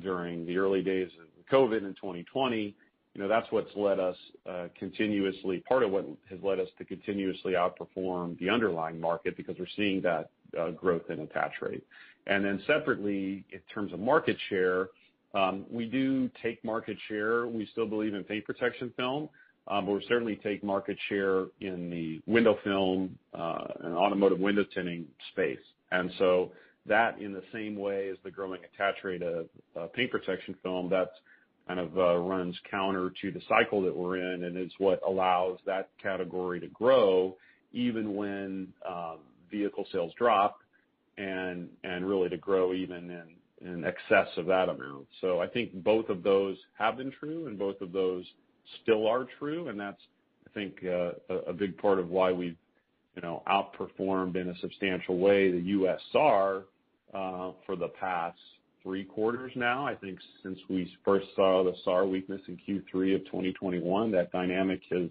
during 0.02 0.46
the 0.46 0.58
early 0.58 0.82
days 0.82 1.10
of 1.22 1.28
COVID 1.52 1.80
in 1.80 1.94
2020, 1.96 2.76
you 3.16 3.22
know, 3.22 3.30
that's 3.30 3.50
what's 3.50 3.74
led 3.76 4.00
us 4.00 4.18
uh, 4.50 4.68
continuously, 4.78 5.64
part 5.68 5.84
of 5.84 5.92
what 5.92 6.06
has 6.30 6.40
led 6.44 6.60
us 6.60 6.68
to 6.78 6.86
continuously 6.86 7.54
outperform 7.54 8.38
the 8.40 8.50
underlying 8.50 9.00
market 9.00 9.38
because 9.38 9.56
we're 9.58 9.68
seeing 9.78 10.02
that 10.02 10.32
uh, 10.60 10.72
growth 10.72 11.04
in 11.10 11.22
attach 11.22 11.54
rate. 11.62 11.86
And 12.28 12.44
then 12.44 12.62
separately, 12.68 13.46
in 13.54 13.60
terms 13.74 13.94
of 13.94 14.00
market 14.00 14.36
share, 14.50 14.90
um, 15.34 15.66
we 15.70 15.86
do 15.86 16.30
take 16.44 16.64
market 16.66 16.98
share. 17.08 17.48
We 17.48 17.68
still 17.72 17.86
believe 17.86 18.14
in 18.14 18.24
paint 18.26 18.46
protection 18.46 18.92
film, 18.98 19.30
um, 19.70 19.86
but 19.86 19.94
we 19.94 20.06
certainly 20.10 20.36
take 20.38 20.62
market 20.62 20.98
share 21.08 21.46
in 21.62 21.90
the 21.90 22.22
window 22.26 22.58
film 22.64 23.18
uh, 23.34 23.66
and 23.82 23.96
automotive 23.96 24.40
window 24.40 24.66
tinting 24.74 25.06
space. 25.32 25.60
That 26.88 27.20
in 27.20 27.34
the 27.34 27.44
same 27.52 27.76
way 27.76 28.10
as 28.10 28.18
the 28.24 28.32
growing 28.32 28.62
attach 28.64 29.04
rate 29.04 29.24
of 29.24 29.48
uh, 29.80 29.88
paint 29.88 30.12
protection 30.12 30.56
film, 30.62 30.90
that 30.90 31.10
kind 31.68 31.80
of 31.80 31.98
uh, 31.98 32.18
runs 32.18 32.56
counter 32.70 33.12
to 33.22 33.32
the 33.32 33.42
cycle 33.50 33.82
that 33.82 33.96
we're 33.96 34.18
in 34.18 34.44
and 34.44 34.58
is 34.58 34.72
what 34.78 35.02
allows 35.08 35.58
that 35.66 35.90
category 36.02 36.60
to 36.60 36.68
grow 36.68 37.36
even 37.74 38.16
when 38.16 38.68
um, 38.88 39.18
vehicle 39.52 39.86
sales 39.92 40.14
drop 40.18 40.60
and 41.18 41.70
really 42.02 42.30
to 42.30 42.38
grow 42.38 42.74
even 42.74 43.10
in 43.62 43.84
excess 43.86 44.28
of 44.38 44.46
that 44.46 44.70
amount. 44.70 45.08
So 45.22 45.42
I 45.42 45.48
think 45.48 45.74
both 45.84 46.10
of 46.10 46.24
those 46.24 46.58
have 46.78 46.98
been 46.98 47.12
true 47.12 47.48
and 47.48 47.58
both 47.58 47.82
of 47.82 47.92
those 47.92 48.26
still 48.84 49.08
are 49.08 49.26
true, 49.40 49.70
and 49.70 49.80
that's, 49.80 50.02
I 50.48 50.52
think, 50.54 50.84
uh, 50.84 51.12
a 51.48 51.54
big 51.54 51.78
part 51.78 52.00
of 52.00 52.10
why 52.10 52.32
we've, 52.32 52.58
outperformed 53.48 54.36
in 54.36 54.50
a 54.50 54.58
substantial 54.60 55.18
way 55.18 55.50
the 55.50 55.58
U.S. 55.58 56.00
SAAR 56.12 56.64
for 57.66 57.76
the 57.76 57.90
past 58.00 58.38
three 58.84 59.04
quarters 59.04 59.52
now. 59.56 59.86
I 59.86 59.96
think 59.96 60.20
since 60.44 60.60
we 60.70 60.92
first 61.04 61.28
saw 61.36 61.64
the 61.64 61.74
SAAR 61.84 62.06
weakness 62.06 62.42
in 62.48 62.56
Q3 62.58 63.16
of 63.16 63.26
2021, 63.26 64.12
that 64.12 64.32
dynamic 64.32 64.82
has 64.92 65.10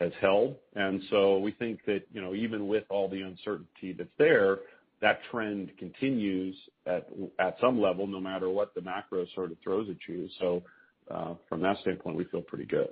has 0.00 0.12
held. 0.20 0.56
And 0.74 1.00
so 1.08 1.38
we 1.38 1.52
think 1.52 1.80
that, 1.86 2.02
you 2.12 2.20
know, 2.20 2.34
even 2.34 2.68
with 2.68 2.84
all 2.90 3.08
the 3.08 3.22
uncertainty 3.22 3.94
that's 3.96 4.10
there, 4.18 4.58
that 5.00 5.20
trend 5.30 5.70
continues 5.78 6.54
at 6.86 7.08
at 7.38 7.56
some 7.60 7.80
level, 7.80 8.06
no 8.06 8.20
matter 8.20 8.50
what 8.50 8.74
the 8.74 8.80
macro 8.80 9.24
sort 9.34 9.52
of 9.52 9.58
throws 9.62 9.88
at 9.88 9.96
you. 10.08 10.28
So 10.40 10.62
uh 11.10 11.34
from 11.48 11.62
that 11.62 11.78
standpoint, 11.82 12.16
we 12.16 12.24
feel 12.24 12.42
pretty 12.42 12.66
good. 12.66 12.88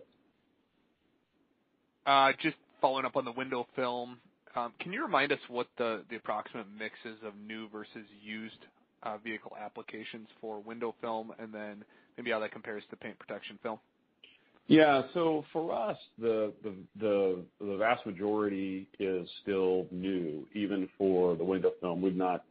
Just 2.43 2.57
following 2.81 3.05
up 3.05 3.17
on 3.17 3.25
the 3.25 3.33
window 3.33 3.67
film. 3.75 4.19
Can 4.81 4.93
you 4.93 5.03
remind 5.03 5.33
us 5.33 5.39
what 5.49 5.67
the 5.79 6.03
approximate 6.17 6.67
mix 6.79 6.95
is 7.05 7.17
of 7.25 7.33
new 7.47 7.69
versus 7.71 8.07
used 8.23 8.67
vehicle 9.25 9.53
applications 9.61 10.29
for 10.41 10.61
window 10.61 10.95
film, 11.01 11.33
and 11.39 11.53
then 11.53 11.85
maybe 12.17 12.31
how 12.31 12.39
that 12.39 12.53
compares 12.53 12.83
to 12.91 12.97
paint 12.97 13.19
protection 13.19 13.59
film? 13.63 13.79
Yeah. 14.67 15.03
So 15.13 15.45
for 15.53 15.75
us, 15.75 15.99
the 16.19 16.53
the 16.63 16.75
the 16.99 17.45
the 17.61 17.77
vast 17.77 18.07
majority 18.07 18.89
is 18.99 19.29
still 19.43 19.87
new, 19.91 20.47
even 20.55 20.89
for 20.97 21.37
the 21.37 21.45
window 21.45 21.73
film. 21.81 22.01
We've 22.01 22.17
not 22.17 22.45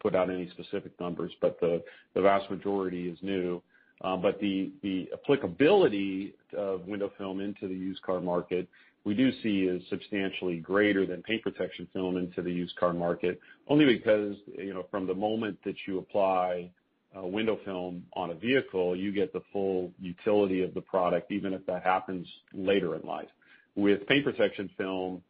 put 0.00 0.14
out 0.14 0.28
any 0.28 0.50
specific 0.50 0.92
numbers, 1.00 1.32
but 1.40 1.58
the 1.60 1.82
vast 2.14 2.50
majority 2.50 3.08
is 3.08 3.18
new. 3.22 3.62
Um 4.02 4.20
but 4.20 4.38
the 4.40 5.08
applicability 5.14 6.34
of 6.56 6.86
window 6.86 7.10
film 7.16 7.40
into 7.40 7.66
the 7.68 7.74
used 7.74 8.02
car 8.02 8.20
market, 8.20 8.68
we 9.04 9.14
do 9.14 9.30
see 9.42 9.64
is 9.64 9.82
substantially 9.90 10.58
greater 10.58 11.06
than 11.06 11.22
paint 11.22 11.42
protection 11.42 11.86
film 11.92 12.16
into 12.16 12.40
the 12.42 12.50
used 12.50 12.74
car 12.76 12.92
market, 12.92 13.38
only 13.68 13.84
because 13.84 14.36
you 14.56 14.72
know, 14.72 14.86
from 14.90 15.06
the 15.06 15.14
moment 15.14 15.58
that 15.64 15.74
you 15.86 15.98
apply 15.98 16.70
window 17.14 17.58
film 17.64 18.04
on 18.14 18.30
a 18.30 18.34
vehicle, 18.34 18.96
you 18.96 19.12
get 19.12 19.32
the 19.32 19.42
full 19.52 19.92
utility 20.00 20.62
of 20.62 20.74
the 20.74 20.80
product, 20.80 21.30
even 21.30 21.52
if 21.52 21.64
that 21.66 21.84
happens 21.84 22.26
later 22.52 22.96
in 22.96 23.02
life. 23.02 23.28
With 23.76 24.06
paint 24.06 24.24
protection 24.24 24.70
film, 24.76 25.22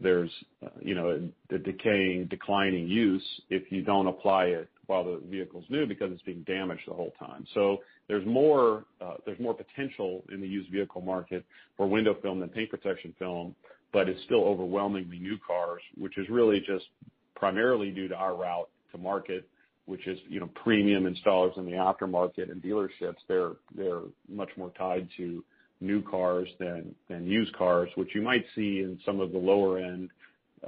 there's 0.00 0.30
uh 0.64 0.68
you 0.80 0.94
know 0.94 1.28
the 1.50 1.58
decaying, 1.58 2.26
declining 2.26 2.88
use 2.88 3.24
if 3.50 3.70
you 3.70 3.82
don't 3.82 4.06
apply 4.06 4.46
it 4.46 4.68
while 4.86 5.04
the 5.04 5.20
vehicle's 5.28 5.64
new 5.68 5.86
because 5.86 6.12
it's 6.12 6.22
being 6.22 6.42
damaged 6.46 6.82
the 6.86 6.94
whole 6.94 7.12
time. 7.18 7.46
So 7.54 7.78
there's 8.08 8.26
more 8.26 8.84
uh 9.00 9.14
there's 9.24 9.40
more 9.40 9.54
potential 9.54 10.24
in 10.32 10.40
the 10.40 10.46
used 10.46 10.70
vehicle 10.70 11.00
market 11.00 11.44
for 11.76 11.86
window 11.86 12.16
film 12.22 12.40
than 12.40 12.48
paint 12.48 12.70
protection 12.70 13.14
film, 13.18 13.54
but 13.92 14.08
it's 14.08 14.22
still 14.24 14.44
overwhelmingly 14.44 15.18
new 15.18 15.38
cars, 15.46 15.82
which 15.96 16.18
is 16.18 16.28
really 16.28 16.60
just 16.60 16.86
primarily 17.34 17.90
due 17.90 18.08
to 18.08 18.14
our 18.14 18.34
route 18.34 18.68
to 18.92 18.98
market, 18.98 19.48
which 19.86 20.06
is 20.06 20.18
you 20.28 20.40
know 20.40 20.48
premium 20.62 21.04
installers 21.04 21.56
in 21.58 21.64
the 21.64 21.72
aftermarket 21.72 22.50
and 22.50 22.62
dealerships. 22.62 23.16
They're 23.28 23.52
they're 23.76 24.02
much 24.28 24.50
more 24.56 24.70
tied 24.78 25.08
to 25.16 25.44
new 25.80 26.02
cars 26.02 26.48
than 26.58 26.94
than 27.08 27.26
used 27.26 27.54
cars, 27.56 27.90
which 27.94 28.14
you 28.14 28.22
might 28.22 28.44
see 28.54 28.80
in 28.80 28.98
some 29.04 29.20
of 29.20 29.32
the 29.32 29.38
lower-end 29.38 30.10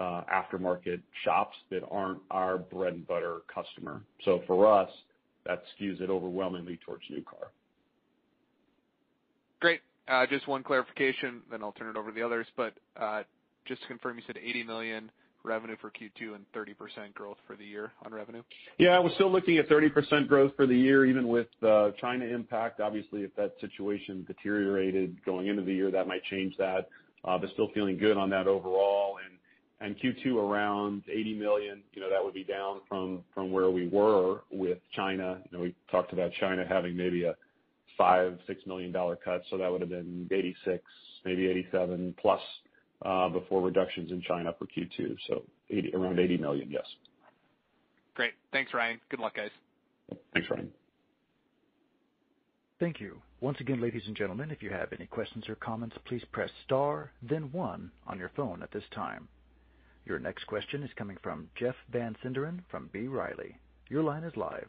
aftermarket 0.01 1.01
shops 1.25 1.57
that 1.71 1.83
aren't 1.91 2.21
our 2.31 2.59
bread 2.59 2.95
and 2.95 3.07
butter 3.07 3.39
customer. 3.53 4.03
So 4.25 4.43
for 4.47 4.67
us, 4.73 4.91
that 5.47 5.63
skews 5.79 6.01
it 6.01 6.11
overwhelmingly 6.11 6.79
towards 6.85 7.03
new 7.09 7.23
car. 7.23 7.51
Great. 9.61 9.81
Just 10.31 10.47
one 10.47 10.63
clarification, 10.63 11.43
then 11.51 11.63
I'll 11.63 11.73
turn 11.73 11.89
it 11.89 11.97
over 11.97 12.11
to 12.11 12.15
the 12.15 12.25
others. 12.25 12.47
But 12.57 12.75
uh 12.97 13.23
just 13.67 13.83
to 13.83 13.89
confirm, 13.89 14.17
you 14.17 14.23
said 14.27 14.37
80 14.37 14.63
million 14.65 15.11
revenue 15.43 15.77
for 15.81 15.91
Q2 15.91 16.35
and 16.35 16.45
30% 16.53 17.15
growth 17.15 17.37
for 17.47 17.57
the 17.57 17.65
year 17.65 17.93
on 18.05 18.13
revenue? 18.13 18.43
Yeah, 18.79 18.99
we're 19.01 19.15
still 19.15 19.31
looking 19.31 19.59
at 19.59 19.69
30% 19.69 20.29
growth 20.29 20.53
for 20.57 20.67
the 20.67 20.77
year, 20.77 21.05
even 21.05 21.27
with 21.29 21.49
China 22.01 22.25
impact. 22.25 22.81
Obviously, 22.81 23.23
if 23.23 23.35
that 23.37 23.55
situation 23.61 24.25
deteriorated 24.27 25.17
going 25.25 25.47
into 25.47 25.63
the 25.63 25.73
year, 25.73 25.91
that 25.91 26.07
might 26.07 26.23
change 26.25 26.57
that. 26.59 26.89
Uh 27.25 27.39
but 27.39 27.51
still 27.55 27.71
feeling 27.75 27.97
good 27.99 28.17
on 28.17 28.31
that 28.31 28.47
overall. 28.47 29.19
Q2 29.83 30.37
around 30.37 31.03
$80 31.11 31.39
million, 31.39 31.83
that 31.97 32.25
would 32.25 32.35
be 32.35 32.45
down 32.45 32.81
from 32.89 33.23
where 33.35 33.71
we 33.71 33.89
were 33.89 34.41
with 34.51 34.79
China. 34.95 35.43
You 35.51 35.59
know, 35.59 35.65
we 35.65 35.75
talked 35.91 36.13
about 36.13 36.33
China 36.41 36.65
having 36.69 36.97
maybe 36.97 37.25
a 37.25 37.35
$5 38.01 38.39
million-$6 38.47 38.67
million 38.67 39.17
cut, 39.25 39.43
so 39.51 39.59
that 39.59 39.71
would've 39.71 39.89
been 39.89 40.29
$86 40.31 40.55
million, 40.65 40.81
maybe 41.25 41.69
$87 41.73 41.89
million 41.89 42.15
plus, 42.21 42.41
uh, 43.05 43.29
before 43.29 43.61
reductions 43.61 44.11
in 44.11 44.23
China 44.23 44.55
for 44.59 44.67
Q2. 44.67 45.95
Around 45.95 46.19
80 46.19 46.37
million, 46.39 46.71
yes. 46.71 46.85
Great. 48.15 48.33
Thanks, 48.53 48.73
Ryan. 48.73 48.99
Good 49.11 49.21
luck, 49.21 49.37
guys. 49.37 49.51
Thanks, 50.33 50.49
Ryan. 50.51 50.71
Thank 52.81 53.01
you. 53.01 53.21
Once 53.41 53.59
again, 53.61 53.81
ladies 53.81 54.03
and 54.07 54.17
gentlemen, 54.17 54.51
if 54.51 54.63
you 54.63 54.71
have 54.71 54.93
any 54.93 55.07
questions 55.07 55.49
or 55.49 55.55
comments, 55.57 55.97
please 56.07 56.23
press 56.33 56.51
star 56.65 57.11
then 57.23 57.51
one 57.53 57.91
on 58.07 58.19
your 58.19 58.31
phone 58.37 58.63
at 58.63 58.73
this 58.73 58.85
time. 58.95 59.29
Your 60.07 60.21
next 60.21 60.47
question 60.47 60.85
is 60.85 60.91
coming 60.97 61.17
from 61.21 61.49
Jeff 61.59 61.75
Van 61.93 62.17
Sinderen 62.25 62.61
from 62.71 62.89
B. 62.93 63.09
Riley. 63.09 63.59
Your 63.89 64.05
line 64.05 64.23
is 64.23 64.37
live. 64.37 64.69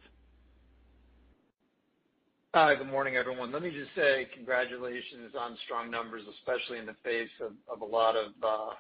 Hi, 2.55 2.73
good 2.73 2.87
morning, 2.87 3.17
everyone. 3.17 3.51
Let 3.51 3.61
me 3.61 3.69
just 3.69 3.91
say 3.95 4.27
congratulations 4.33 5.33
on 5.39 5.55
strong 5.65 5.91
numbers, 5.91 6.23
especially 6.39 6.79
in 6.79 6.87
the 6.87 6.95
face 7.03 7.29
of 7.39 7.81
a 7.81 7.85
lot 7.85 8.15
of 8.15 8.31
uh, 8.43 8.73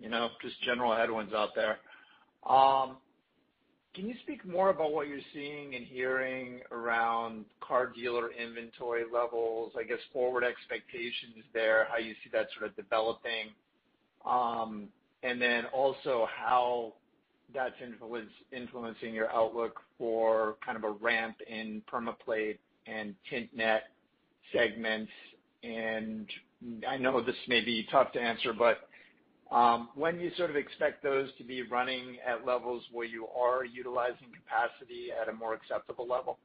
you 0.00 0.08
know, 0.08 0.28
just 0.40 0.62
general 0.62 0.94
headwinds 0.94 1.34
out 1.34 1.50
there. 1.56 1.78
Can 3.92 4.08
you 4.08 4.14
speak 4.22 4.46
more 4.46 4.70
about 4.70 4.92
what 4.92 5.08
you're 5.08 5.18
seeing 5.34 5.74
and 5.74 5.84
hearing 5.84 6.60
around 6.70 7.44
car 7.60 7.92
dealer 7.92 8.30
inventory 8.30 9.02
levels, 9.12 9.72
I 9.76 9.82
guess 9.82 9.98
forward 10.12 10.44
expectations 10.44 11.44
there, 11.52 11.88
how 11.90 11.98
you 11.98 12.14
see 12.22 12.30
that 12.32 12.46
sort 12.56 12.70
of 12.70 12.76
developing? 12.76 13.50
And 15.22 15.40
then 15.40 15.66
also 15.66 16.26
how 16.34 16.94
that's 17.54 17.74
influencing 18.52 19.14
your 19.14 19.30
outlook 19.30 19.80
for 19.98 20.56
kind 20.64 20.76
of 20.76 20.84
a 20.84 20.90
ramp 20.90 21.36
in 21.48 21.82
PermaPlate 21.92 22.58
and 22.86 23.14
Tint 23.28 23.50
Net 23.54 23.84
segments. 24.52 25.10
And 25.62 26.26
I 26.88 26.96
know 26.96 27.22
this 27.22 27.36
may 27.48 27.60
be 27.60 27.86
tough 27.90 28.12
to 28.12 28.20
answer, 28.20 28.52
but 28.52 28.88
um, 29.54 29.88
when 29.94 30.16
do 30.16 30.24
you 30.24 30.30
sort 30.36 30.50
of 30.50 30.56
expect 30.56 31.02
those 31.02 31.28
to 31.38 31.44
be 31.44 31.62
running 31.62 32.18
at 32.26 32.46
levels 32.46 32.84
where 32.92 33.06
you 33.06 33.26
are 33.26 33.64
utilizing 33.64 34.28
capacity 34.32 35.08
at 35.20 35.28
a 35.28 35.32
more 35.32 35.54
acceptable 35.54 36.06
level? 36.06 36.38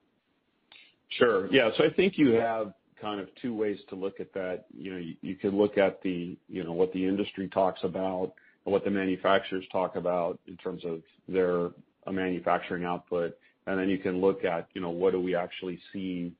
Sure. 1.20 1.52
Yeah. 1.54 1.70
So 1.78 1.84
I 1.84 1.94
think 1.94 2.18
you 2.18 2.32
have 2.34 2.74
kind 3.00 3.22
of 3.22 3.28
two 3.42 3.54
ways 3.54 3.78
to 3.90 3.96
look 3.96 4.20
at 4.20 4.34
that. 4.34 4.66
You 4.76 4.94
know, 4.94 5.06
you 5.22 5.36
could 5.36 5.54
look 5.54 5.78
at 5.78 6.02
the 6.02 6.36
you 6.50 6.64
know, 6.64 6.74
what 6.74 6.92
the 6.94 7.06
industry 7.06 7.48
talks 7.48 7.82
about 7.84 8.34
what 8.66 8.84
the 8.84 8.92
manufacturers 8.92 9.64
talk 9.72 9.96
about 9.96 10.40
in 10.48 10.58
terms 10.58 10.84
of 10.86 11.02
their 11.28 11.70
manufacturing 12.12 12.84
output, 12.84 13.38
and 13.68 13.80
then 13.80 13.90
you 13.90 13.98
can 13.98 14.20
look 14.20 14.44
at 14.44 14.68
you 14.74 14.82
know, 14.82 14.90
what 14.90 15.14
do 15.14 15.22
we 15.22 15.36
actually 15.36 15.80
see 15.94 16.34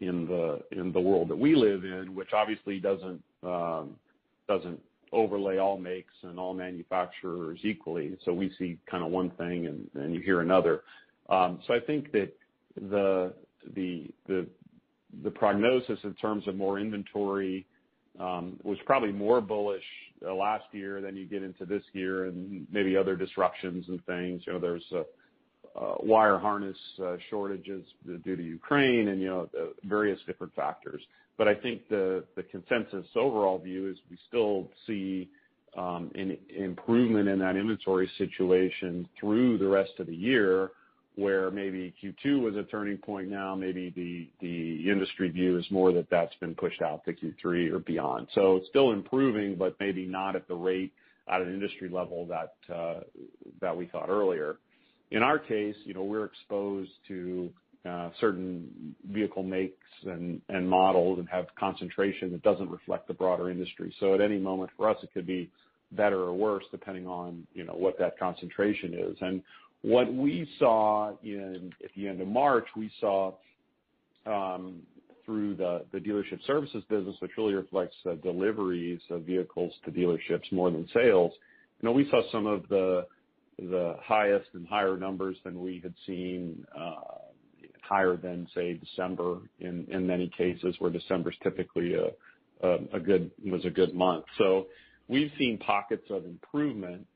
in 0.00 0.26
the 0.26 0.60
in 0.72 0.92
the 0.92 1.00
world 1.00 1.28
that 1.28 1.38
we 1.38 1.54
live 1.54 1.84
in, 1.84 2.14
which 2.14 2.28
obviously 2.32 2.78
doesn't 2.78 3.22
um 3.42 3.96
doesn't 4.46 4.80
overlay 5.12 5.58
all 5.58 5.78
makes 5.78 6.12
and 6.22 6.38
all 6.38 6.54
manufacturers 6.54 7.58
equally. 7.64 8.16
So 8.24 8.32
we 8.32 8.52
see 8.58 8.78
kind 8.90 9.02
of 9.02 9.10
one 9.10 9.30
thing 9.30 9.88
and 9.94 10.14
you 10.14 10.20
hear 10.20 10.40
another. 10.40 10.82
Um 11.28 11.60
so 11.66 11.74
I 11.74 11.80
think 11.80 12.12
that 12.12 12.32
the 12.76 13.32
the 13.74 14.06
the 14.26 14.46
the 15.24 15.30
prognosis 15.30 15.98
in 16.04 16.14
terms 16.14 16.46
of 16.46 16.54
more 16.54 16.78
inventory 16.78 17.66
Um, 18.18 18.58
was 18.64 18.78
probably 18.84 19.12
more 19.12 19.40
bullish 19.40 19.84
uh, 20.26 20.34
last 20.34 20.64
year 20.72 21.00
than 21.00 21.16
you 21.16 21.24
get 21.24 21.44
into 21.44 21.64
this 21.64 21.84
year 21.92 22.24
and 22.24 22.66
maybe 22.72 22.96
other 22.96 23.14
disruptions 23.14 23.84
and 23.88 24.04
things. 24.06 24.42
You 24.44 24.54
know, 24.54 24.58
there's 24.58 24.82
wire 26.00 26.38
harness 26.38 26.76
uh, 27.02 27.16
shortages 27.30 27.84
due 28.24 28.36
to 28.36 28.42
Ukraine 28.42 29.08
and 29.08 29.20
you 29.20 29.28
know 29.28 29.48
uh 29.58 29.66
various 29.84 30.18
different 30.26 30.54
factors. 30.54 31.02
But 31.36 31.48
I 31.48 31.54
think 31.54 31.88
the 31.88 32.24
the 32.36 32.42
consensus 32.42 33.06
overall 33.14 33.58
view 33.58 33.88
is 33.90 33.96
we 34.10 34.18
still 34.26 34.68
see 34.86 35.28
um, 35.76 36.10
an 36.14 36.36
improvement 36.54 37.28
in 37.28 37.38
that 37.38 37.56
inventory 37.56 38.10
situation 38.18 39.08
through 39.20 39.58
the 39.58 39.68
rest 39.68 39.92
of 39.98 40.06
the 40.06 40.14
year, 40.14 40.70
where 41.18 41.50
maybe 41.50 41.92
Q2 42.00 42.40
was 42.40 42.54
a 42.54 42.62
turning 42.62 42.96
point 42.96 43.28
now, 43.28 43.56
maybe 43.56 43.90
the 43.96 44.28
the 44.40 44.88
industry 44.88 45.28
view 45.30 45.58
is 45.58 45.66
more 45.68 45.92
that 45.92 46.08
that's 46.10 46.34
been 46.36 46.54
pushed 46.54 46.80
out 46.80 47.04
to 47.06 47.12
Q3 47.12 47.72
or 47.72 47.80
beyond. 47.80 48.28
So 48.36 48.56
it's 48.56 48.68
still 48.68 48.92
improving, 48.92 49.56
but 49.56 49.74
maybe 49.80 50.06
not 50.06 50.36
at 50.36 50.46
the 50.46 50.54
rate 50.54 50.92
at 51.28 51.40
an 51.40 51.52
industry 51.52 51.88
level 51.88 52.24
that 52.26 52.54
uh 52.72 53.00
that 53.60 53.76
we 53.76 53.86
thought 53.86 54.08
earlier. 54.08 54.58
In 55.10 55.24
our 55.24 55.40
case, 55.40 55.74
you 55.84 55.92
know, 55.92 56.04
we're 56.04 56.24
exposed 56.24 56.92
to 57.08 57.50
certain 58.20 58.94
vehicle 59.10 59.42
makes 59.42 59.74
and 60.04 60.40
models 60.68 61.18
and 61.18 61.28
have 61.28 61.46
concentration 61.58 62.30
that 62.30 62.42
doesn't 62.42 62.70
reflect 62.70 63.08
the 63.08 63.14
broader 63.14 63.50
industry. 63.50 63.92
So 63.98 64.14
at 64.14 64.20
any 64.20 64.38
moment 64.38 64.70
for 64.76 64.88
us, 64.88 64.98
it 65.02 65.10
could 65.12 65.26
be 65.26 65.50
better 65.92 66.20
or 66.20 66.34
worse 66.34 66.64
depending 66.70 67.06
on 67.06 67.46
you 67.54 67.64
know 67.64 67.72
what 67.72 67.98
that 67.98 68.18
concentration 68.18 68.94
is. 68.94 69.16
What 69.82 70.12
we 70.12 70.48
saw 70.58 71.10
at 71.10 71.22
the 71.22 72.08
end 72.08 72.20
of 72.20 72.28
March, 72.28 72.66
we 72.76 72.90
saw 73.00 73.34
through 74.24 75.54
the 75.56 75.84
dealership 75.94 76.44
services 76.46 76.82
business, 76.88 77.16
which 77.20 77.32
really 77.36 77.54
reflects 77.54 77.96
deliveries 78.22 79.00
of 79.10 79.22
vehicles 79.22 79.72
to 79.84 79.90
dealerships 79.90 80.50
more 80.52 80.70
than 80.70 80.88
sales. 80.94 81.32
You 81.80 81.88
know, 81.88 81.92
we 81.92 82.08
saw 82.10 82.22
some 82.32 82.46
of 82.46 82.68
the 82.68 83.06
the 83.58 83.96
highest 84.00 84.48
and 84.54 84.68
higher 84.68 84.96
numbers 84.96 85.36
than 85.44 85.60
we 85.60 85.80
had 85.82 85.92
seen, 86.06 86.64
higher 87.82 88.16
than, 88.16 88.46
say, 88.54 88.74
December 88.74 89.40
in 89.60 90.06
many 90.06 90.30
cases, 90.36 90.76
where 90.78 90.90
December's 90.90 91.36
typically 91.42 91.94
a 91.94 92.06
uh 92.66 92.78
a 92.92 92.98
good 92.98 93.30
was 93.44 93.64
a 93.64 93.70
good 93.70 93.94
month. 93.94 94.24
So 94.36 94.66
we've 95.08 95.30
seen 95.38 95.58
pockets 95.58 96.06
of 96.10 96.24
improvement. 96.24 97.06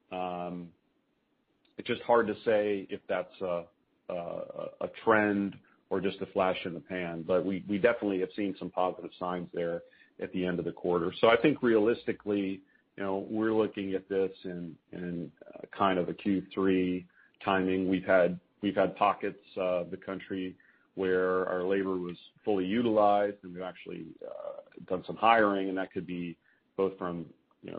It's 1.79 1.89
just 1.89 2.03
hard 2.03 2.27
to 2.27 2.35
say 2.45 2.87
if 2.91 3.01
that's 3.09 3.41
a 3.41 4.89
trend 5.05 5.55
or 5.91 6.01
just 6.01 6.21
a 6.21 6.27
flash 6.27 6.57
in 6.65 6.75
the 6.75 6.81
pan. 6.81 7.25
But 7.27 7.45
we 7.45 7.61
definitely 7.61 8.21
have 8.21 8.31
seen 8.37 8.55
some 8.59 8.71
positive 8.71 9.11
signs 9.19 9.49
there 9.53 9.83
at 10.23 10.33
the 10.33 10.45
end 10.45 10.59
of 10.59 10.65
the 10.65 10.73
quarter. 10.73 11.13
So 11.21 11.29
I 11.29 11.37
think 11.37 11.63
realistically, 11.63 12.61
you 12.97 13.03
know, 13.03 13.27
we're 13.31 13.53
looking 13.53 13.95
at 13.95 14.09
this 14.09 14.31
in 14.45 14.77
uh, 14.95 15.61
kind 15.77 15.99
of 15.99 16.09
a 16.09 16.13
Q3 16.13 17.05
timing. 17.45 17.89
We've 17.89 18.05
had 18.05 18.39
we've 18.63 18.77
had 18.77 18.95
pockets 18.97 19.41
uh, 19.57 19.81
of 19.81 19.91
the 19.91 19.97
country 19.97 20.55
where 20.95 21.47
our 21.49 21.65
labor 21.65 21.97
was 21.97 22.17
fully 22.45 22.67
utilized, 22.67 23.37
and 23.43 23.55
we've 23.55 23.63
actually 23.63 24.07
uh, 24.27 24.61
done 24.89 25.03
some 25.07 25.17
hiring, 25.17 25.69
and 25.71 25.79
that 25.79 25.93
could 25.93 26.07
be 26.07 26.37
both 26.77 26.97
from, 26.99 27.25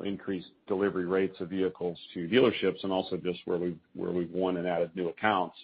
increased 0.04 0.48
delivery 0.67 1.06
rates 1.06 1.36
of 1.39 1.50
vehicles 1.50 1.98
to 2.13 2.28
dealerships 2.28 2.84
and 2.84 2.91
also 2.91 3.17
just 3.17 3.39
where 3.46 3.58
we've 3.58 3.80
where 3.93 4.12
we've 4.12 4.32
won 4.32 4.58
and 4.58 4.67
added 4.67 4.91
new 4.96 5.10
accounts. 5.10 5.56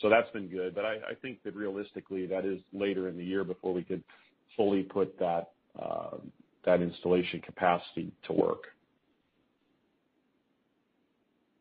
So 0.00 0.08
that's 0.08 0.30
been 0.30 0.48
good. 0.48 0.74
But 0.74 0.84
I 0.84 1.14
think 1.22 1.42
that 1.44 1.54
realistically, 1.54 2.26
that 2.26 2.44
is 2.44 2.60
later 2.72 3.08
in 3.08 3.16
the 3.16 3.24
year 3.24 3.44
before 3.44 3.72
we 3.72 3.82
could 3.82 4.02
fully 4.56 4.82
put 4.82 5.18
that 5.18 5.50
um 5.80 6.30
that 6.64 6.80
installation 6.80 7.40
capacity 7.40 8.12
to 8.26 8.32
work. 8.32 8.64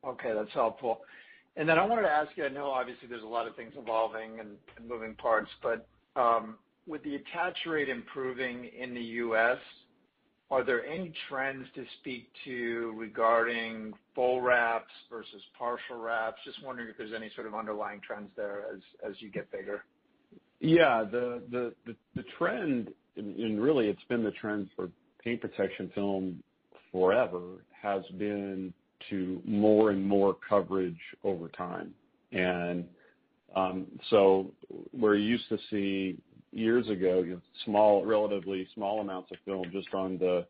Okay, 0.06 0.34
that's 0.34 0.54
helpful. 0.54 1.02
And 1.56 1.70
then 1.70 1.78
I 1.78 1.86
wanted 1.86 2.04
to 2.04 2.10
ask 2.10 2.32
you, 2.36 2.46
I 2.46 2.50
know 2.50 2.68
obviously 2.68 3.08
there's 3.08 3.24
a 3.24 3.28
lot 3.28 3.48
of 3.48 3.56
things 3.56 3.74
evolving 3.78 4.40
and 4.40 4.50
moving 4.88 5.14
parts, 5.16 5.50
but 5.62 5.88
with 6.88 7.04
the 7.04 7.16
attach 7.16 7.58
rate 7.66 7.90
improving 7.90 8.70
in 8.78 8.94
the 8.94 9.02
U.S., 9.02 9.58
are 10.52 10.64
there 10.64 10.86
any 10.86 11.12
trends 11.30 11.68
to 11.76 11.84
speak 12.00 12.30
to 12.46 12.94
regarding 12.96 13.94
full 14.14 14.42
wraps 14.42 14.92
versus 15.10 15.42
partial 15.58 15.98
wraps? 15.98 16.38
Just 16.46 16.64
wondering 16.64 16.90
if 16.90 16.98
there's 16.98 17.14
any 17.14 17.32
sort 17.34 17.48
of 17.48 17.56
underlying 17.56 18.02
trends 18.06 18.30
there 18.36 18.66
as 19.04 19.16
you 19.20 19.32
get 19.32 19.52
bigger. 19.52 19.84
Yeah. 20.60 21.04
The 21.10 21.74
trend, 22.38 22.94
and 23.18 23.62
really 23.62 23.88
it's 23.88 24.04
been 24.10 24.24
the 24.24 24.32
trend 24.32 24.70
for 24.76 24.90
paint 25.24 25.42
protection 25.42 25.92
film 25.96 26.44
forever, 26.92 27.64
has 27.82 28.04
been 28.20 28.74
to 29.10 29.42
more 29.46 29.90
and 29.90 30.06
more 30.06 30.38
coverage 30.48 31.00
over 31.24 31.48
time. 31.50 31.94
And 32.32 32.86
um 33.56 33.88
you 35.16 35.24
used 35.26 35.50
to 35.50 35.58
see 35.70 36.18
years 36.54 36.88
ago, 36.90 37.40
small, 37.66 38.06
relatively 38.06 38.68
small 38.74 39.02
amounts 39.02 39.32
of 39.32 39.38
film 39.46 39.66
just 39.72 39.94
on 39.94 40.18
the 40.18 40.46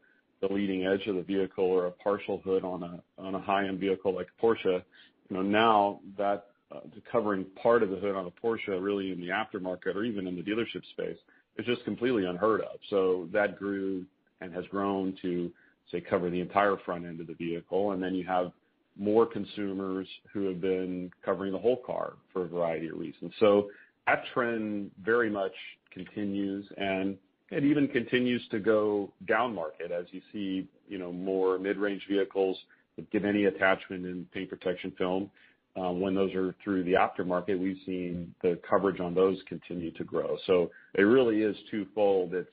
leading 0.49 0.85
edge 0.85 1.07
of 1.07 1.15
the 1.15 1.21
vehicle 1.21 1.63
or 1.63 1.85
a 1.85 1.91
partial 1.91 2.41
hood 2.43 2.65
on 2.65 3.01
a 3.17 3.39
high-end 3.39 3.79
vehicle 3.79 4.13
like 4.13 4.27
a 4.37 4.45
Porsche, 4.45 4.83
now 5.29 6.01
that 6.17 6.47
uh, 6.73 6.79
covering 7.11 7.45
part 7.61 7.81
of 7.81 7.89
the 7.89 7.95
hood 7.95 8.15
on 8.15 8.25
a 8.25 8.45
Porsche 8.45 8.81
really 8.81 9.11
in 9.11 9.21
the 9.21 9.29
aftermarket 9.29 9.95
or 9.95 10.03
even 10.03 10.27
in 10.27 10.35
the 10.35 10.41
dealership 10.41 10.83
space 10.91 11.17
is 11.57 11.65
just 11.65 11.83
completely 11.85 12.25
unheard 12.25 12.61
of. 12.61 12.79
So 12.89 13.29
that 13.31 13.57
grew 13.57 14.05
and 14.41 14.53
has 14.53 14.65
grown 14.67 15.17
to, 15.21 15.51
say, 15.91 16.01
cover 16.01 16.29
the 16.29 16.41
entire 16.41 16.75
front 16.85 17.05
end 17.05 17.21
of 17.21 17.27
the 17.27 17.35
vehicle. 17.35 17.91
And 17.91 18.03
then 18.03 18.13
you 18.13 18.25
have 18.25 18.51
more 18.97 19.25
consumers 19.25 20.07
who 20.33 20.47
have 20.47 20.59
been 20.59 21.09
covering 21.23 21.53
the 21.53 21.57
whole 21.57 21.77
car 21.77 22.13
for 22.31 22.43
a 22.43 22.47
variety 22.47 22.89
of 22.89 22.97
reasons. 22.97 23.31
So 23.39 23.69
that 24.07 24.23
trend 24.33 24.91
very 25.03 25.29
much 25.29 25.53
continues, 25.93 26.65
and 26.77 27.17
it 27.51 27.63
even 27.63 27.87
continues 27.87 28.41
to 28.51 28.59
go 28.59 29.11
down 29.27 29.53
market 29.53 29.91
as 29.91 30.05
you 30.11 30.21
see, 30.31 30.67
you 30.87 30.97
know, 30.97 31.11
more 31.11 31.59
mid-range 31.59 32.01
vehicles 32.09 32.57
that 32.95 33.09
get 33.11 33.25
any 33.25 33.45
attachment 33.45 34.05
in 34.05 34.25
paint 34.33 34.49
protection 34.49 34.91
film. 34.97 35.29
Um, 35.75 35.99
when 35.99 36.13
those 36.13 36.33
are 36.35 36.55
through 36.63 36.83
the 36.83 36.93
aftermarket, 36.93 37.59
we've 37.59 37.79
seen 37.85 38.33
the 38.43 38.59
coverage 38.69 38.99
on 38.99 39.15
those 39.15 39.37
continue 39.47 39.91
to 39.91 40.03
grow. 40.03 40.37
So 40.45 40.69
it 40.93 41.01
really 41.01 41.41
is 41.41 41.55
twofold. 41.71 42.33
It's 42.33 42.49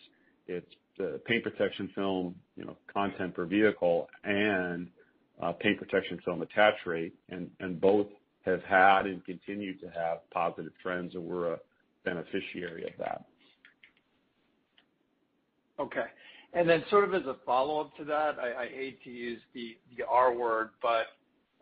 paint 1.26 1.42
protection 1.42 1.90
film, 1.94 2.34
you 2.56 2.64
know, 2.64 2.76
content 2.92 3.34
per 3.34 3.46
vehicle 3.46 4.08
and 4.24 4.88
uh, 5.42 5.52
paint 5.52 5.78
protection 5.78 6.18
film 6.24 6.42
attach 6.42 6.74
rate, 6.86 7.14
and 7.30 7.80
both 7.80 8.06
have 8.44 8.62
had 8.64 9.06
and 9.06 9.24
continue 9.24 9.76
to 9.78 9.86
have 9.86 10.18
positive 10.30 10.72
trends, 10.82 11.14
and 11.14 11.24
we're 11.24 11.54
a 11.54 11.58
beneficiary 12.04 12.84
of 12.84 12.92
that. 12.98 13.24
Okay. 15.80 16.06
And 16.52 16.68
then 16.68 16.84
sort 16.90 17.04
of 17.04 17.14
as 17.14 17.26
a 17.26 17.36
follow-up 17.46 17.96
to 17.96 18.04
that, 18.04 18.38
I 18.38 18.66
hate 18.66 19.02
to 19.04 19.10
use 19.10 19.40
the 19.54 19.76
R 20.08 20.34
word, 20.34 20.70
but 20.82 21.06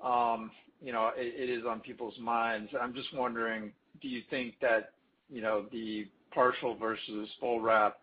um, 0.05 0.51
you 0.81 0.93
know, 0.93 1.11
it 1.17 1.51
is 1.51 1.65
on 1.69 1.81
people's 1.81 2.19
minds. 2.19 2.71
I'm 2.81 2.95
just 2.95 3.15
wondering, 3.15 3.73
do 4.01 4.09
you 4.09 4.23
think 4.31 4.55
that, 4.63 4.93
you 5.29 5.43
know, 5.43 5.67
the 5.73 6.07
partial 6.33 6.77
versus 6.77 7.29
full 7.41 7.61
wrap 7.61 7.99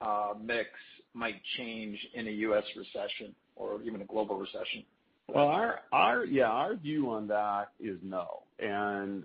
uh, 0.00 0.34
mix 0.40 0.68
might 1.14 1.40
change 1.56 1.98
in 2.14 2.28
a 2.28 2.30
U.S. 2.30 2.64
recession 2.76 3.34
or 3.56 3.82
even 3.82 4.00
a 4.02 4.04
global 4.04 4.36
recession? 4.36 4.84
Well, 5.28 5.74
yeah, 6.28 6.44
our 6.44 6.76
view 6.76 7.10
on 7.10 7.26
that 7.28 7.68
is 7.80 7.98
no. 8.02 8.42
And 8.58 9.24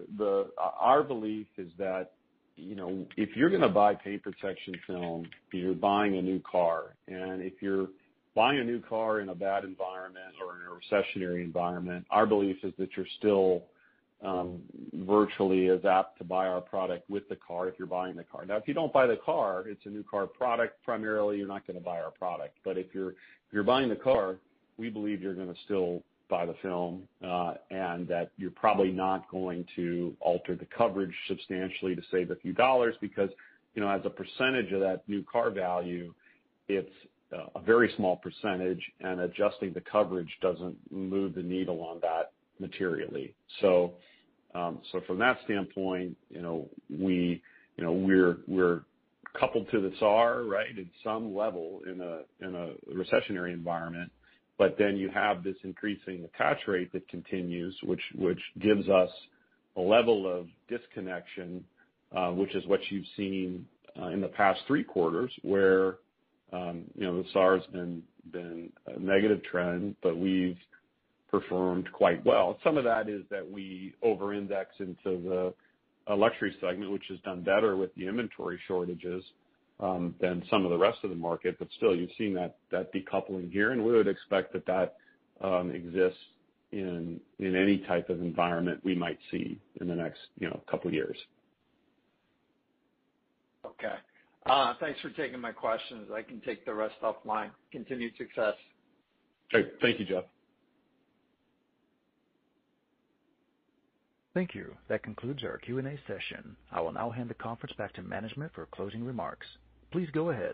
our 0.60 1.04
belief 1.04 1.48
is 1.58 1.72
that, 1.78 2.12
if 2.58 3.36
you're 3.36 3.50
gonna 3.50 3.70
buy 3.70 3.96
paint 3.96 4.24
protection 4.24 4.76
film, 4.86 5.30
you're 5.52 5.74
buying 5.74 6.18
a 6.18 6.22
new 6.22 6.40
car. 6.40 6.96
And 7.08 7.42
if 7.42 7.54
you're 7.62 7.88
buying 8.36 8.60
a 8.60 8.64
new 8.64 8.82
car 8.82 9.20
in 9.20 9.30
a 9.30 9.36
bad 9.36 9.64
environment 9.64 10.36
or 10.44 10.56
in 10.56 10.62
a 10.68 10.96
recessionary 10.96 11.44
environment, 11.44 12.06
our 12.10 12.26
belief 12.26 12.58
is 12.64 12.74
that 12.78 12.90
you're 12.96 13.08
still 13.18 13.64
um, 14.24 14.62
virtually 14.94 15.70
as 15.70 15.86
apt 15.86 16.18
to 16.18 16.24
buy 16.24 16.48
our 16.48 16.62
product 16.62 17.10
with 17.10 17.28
the 17.30 17.36
car 17.36 17.68
if 17.68 17.76
you're 17.78 17.88
buying 17.88 18.16
the 18.16 18.24
car. 18.24 18.46
Now, 18.46 18.58
if 18.58 18.68
you 18.68 18.74
don't 18.74 18.92
buy 18.92 19.06
the 19.06 19.18
car, 19.18 19.66
it's 19.68 19.86
a 19.86 19.90
new 19.90 20.04
car 20.04 20.26
product, 20.26 20.84
primarily, 20.84 21.38
you're 21.38 21.48
not 21.48 21.68
gonna 21.68 21.80
buy 21.80 22.00
our 22.00 22.12
product. 22.12 22.58
But 22.64 22.78
if 22.78 22.88
you're 22.94 23.12
if 23.12 23.54
you're 23.54 23.64
buying 23.64 23.90
the 23.90 23.96
car, 23.96 24.38
we 24.78 24.90
believe 24.90 25.22
you're 25.22 25.36
gonna 25.36 25.54
still 25.66 26.04
buy 26.30 26.46
the 26.46 26.56
film, 26.62 27.08
and 27.22 28.08
that 28.08 28.32
you're 28.38 28.52
probably 28.52 28.92
not 28.92 29.30
going 29.30 29.66
to 29.76 30.16
alter 30.20 30.56
the 30.56 30.68
coverage 30.78 31.14
substantially 31.28 31.96
to 31.96 32.02
save 32.12 32.32
a 32.32 32.36
few 32.36 32.54
dollars 32.54 32.96
because, 33.02 33.30
you 33.76 33.82
know, 33.82 33.90
as 33.90 34.02
a 34.06 34.10
percentage 34.10 34.72
of 34.72 34.82
that 34.82 35.02
new 35.08 35.24
car 35.24 35.52
value, 35.52 36.14
it's 36.68 36.94
a 37.32 37.62
very 37.62 37.92
small 37.98 38.18
percentage, 38.18 38.82
and 39.02 39.20
adjusting 39.20 39.74
the 39.74 39.82
coverage 39.82 40.30
doesn't 40.42 40.76
move 40.92 41.36
the 41.36 41.44
needle 41.44 41.82
on 41.84 42.00
that 42.02 42.32
materially. 42.60 43.34
So 43.62 43.94
um 44.56 44.80
so 44.92 45.02
from 45.06 45.20
that 45.20 45.38
standpoint, 45.46 46.18
you 46.30 46.42
know, 46.42 46.70
we're 46.90 48.38
we're 48.48 48.82
coupled 49.40 49.70
to 49.72 49.82
the 49.82 49.92
SAR, 50.00 50.44
right, 50.44 50.78
at 50.78 50.86
some 51.04 51.36
level 51.36 51.82
in 51.86 52.02
a 52.02 52.22
in 52.46 52.56
a 52.56 52.74
recessionary 52.94 53.54
environment. 53.54 54.12
But 54.58 54.76
then 54.78 54.98
you 54.98 55.10
have 55.10 55.44
this 55.44 55.56
increasing 55.64 56.26
attach 56.26 56.68
rate 56.68 56.92
that 56.94 57.08
continues, 57.10 57.78
which 57.84 58.02
which 58.16 58.40
gives 58.60 58.90
us 58.90 59.10
a 59.76 59.82
level 59.82 60.28
of 60.28 60.48
disconnection, 60.68 61.64
uh, 62.16 62.30
which 62.32 62.56
is 62.56 62.66
what 62.66 62.80
you've 62.90 63.06
seen 63.16 63.68
uh, 64.02 64.08
in 64.08 64.22
the 64.22 64.28
past 64.28 64.62
three 64.68 64.84
quarters, 64.84 65.32
where 65.44 65.98
um, 66.54 66.84
you 66.96 67.06
know, 67.06 67.22
the 67.22 67.30
SAR's 67.34 67.64
been 67.72 68.04
a 68.34 69.00
negative 69.00 69.44
trend, 69.44 69.96
but 70.02 70.18
we've 70.18 70.58
performed 71.30 71.92
quite 71.92 72.26
well. 72.26 72.58
Some 72.64 72.78
of 72.78 72.84
that 72.86 73.10
is 73.10 73.24
that 73.30 73.50
we 73.50 73.94
over-index 74.02 74.72
into 74.80 74.96
the 75.06 75.54
uh, 76.10 76.16
luxury 76.16 76.56
segment, 76.62 76.92
which 76.92 77.04
has 77.10 77.20
done 77.20 77.42
better 77.42 77.76
with 77.76 77.94
the 77.96 78.08
inventory 78.08 78.60
shortages 78.68 79.24
Um, 79.80 80.16
than 80.20 80.44
some 80.50 80.66
of 80.66 80.72
the 80.72 80.78
rest 80.78 80.98
of 81.04 81.12
the 81.12 81.16
market. 81.16 81.60
But 81.60 81.68
still, 81.78 81.96
you've 81.96 82.10
seen 82.18 82.34
that 82.34 82.58
decoupling 82.74 83.52
here, 83.52 83.74
and 83.74 83.86
we 83.86 83.92
would 83.92 84.08
expect 84.08 84.52
that 84.54 84.66
that 84.66 84.96
um, 85.40 85.70
exists 85.70 86.18
in 86.72 87.20
any 87.40 87.78
type 87.88 88.10
of 88.10 88.20
environment 88.22 88.82
we 88.84 88.96
might 88.96 89.20
see 89.32 89.60
in 89.80 89.88
the 89.88 89.96
next, 89.96 90.20
you 90.40 90.50
know, 90.50 90.60
couple 90.70 90.92
years. 90.92 91.18
Okay. 93.66 93.96
Uh, 94.46 94.74
thanks 94.80 95.00
for 95.02 95.10
taking 95.12 95.40
my 95.40 95.52
questions. 95.52 96.10
I 96.14 96.22
can 96.22 96.42
take 96.42 96.66
the 96.66 96.74
rest 96.74 96.96
offline. 97.04 97.52
Continued 97.72 98.14
success. 98.18 98.54
Great. 99.52 99.74
Thank 99.82 100.00
you, 100.00 100.06
Jeff. 100.06 100.24
Thank 104.34 104.54
you. 104.54 104.76
That 104.88 105.04
concludes 105.04 105.44
our 105.44 105.58
Q&A 105.58 105.98
session. 106.08 106.56
I 106.72 106.80
will 106.82 106.92
now 106.92 107.10
hand 107.10 107.30
the 107.30 107.34
conference 107.34 107.76
back 107.78 107.94
to 107.94 108.04
management 108.04 108.54
for 108.54 108.68
closing 108.68 109.04
remarks. 109.04 109.48
Please 109.92 110.10
go 110.14 110.30
ahead. 110.30 110.54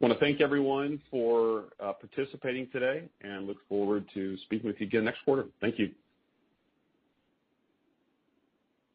Want 0.00 0.14
to 0.14 0.18
thank 0.18 0.40
everyone 0.40 1.00
for 1.10 1.64
uh, 1.78 1.92
participating 1.92 2.68
today 2.72 3.08
and 3.20 3.46
look 3.46 3.58
forward 3.68 4.06
to 4.14 4.38
speaking 4.38 4.66
with 4.66 4.80
you 4.80 4.86
again 4.86 5.04
next 5.04 5.22
quarter. 5.26 5.46
Thank 5.60 5.78
you. 5.78 5.90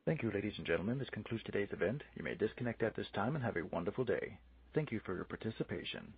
Thank 0.06 0.24
you, 0.24 0.32
ladies 0.32 0.54
and 0.58 0.66
gentlemen. 0.66 0.98
This 0.98 1.10
concludes 1.12 1.44
today's 1.46 1.70
event. 1.72 2.02
You 2.16 2.24
may 2.24 2.36
disconnect 2.36 2.82
at 2.82 2.96
this 2.96 3.08
time 3.14 3.36
and 3.36 3.44
have 3.44 3.58
a 3.58 3.66
wonderful 3.72 4.04
day. 4.04 4.38
Thank 4.74 4.92
you 4.92 5.00
for 5.06 5.16
your 5.16 5.26
participation. 5.26 6.14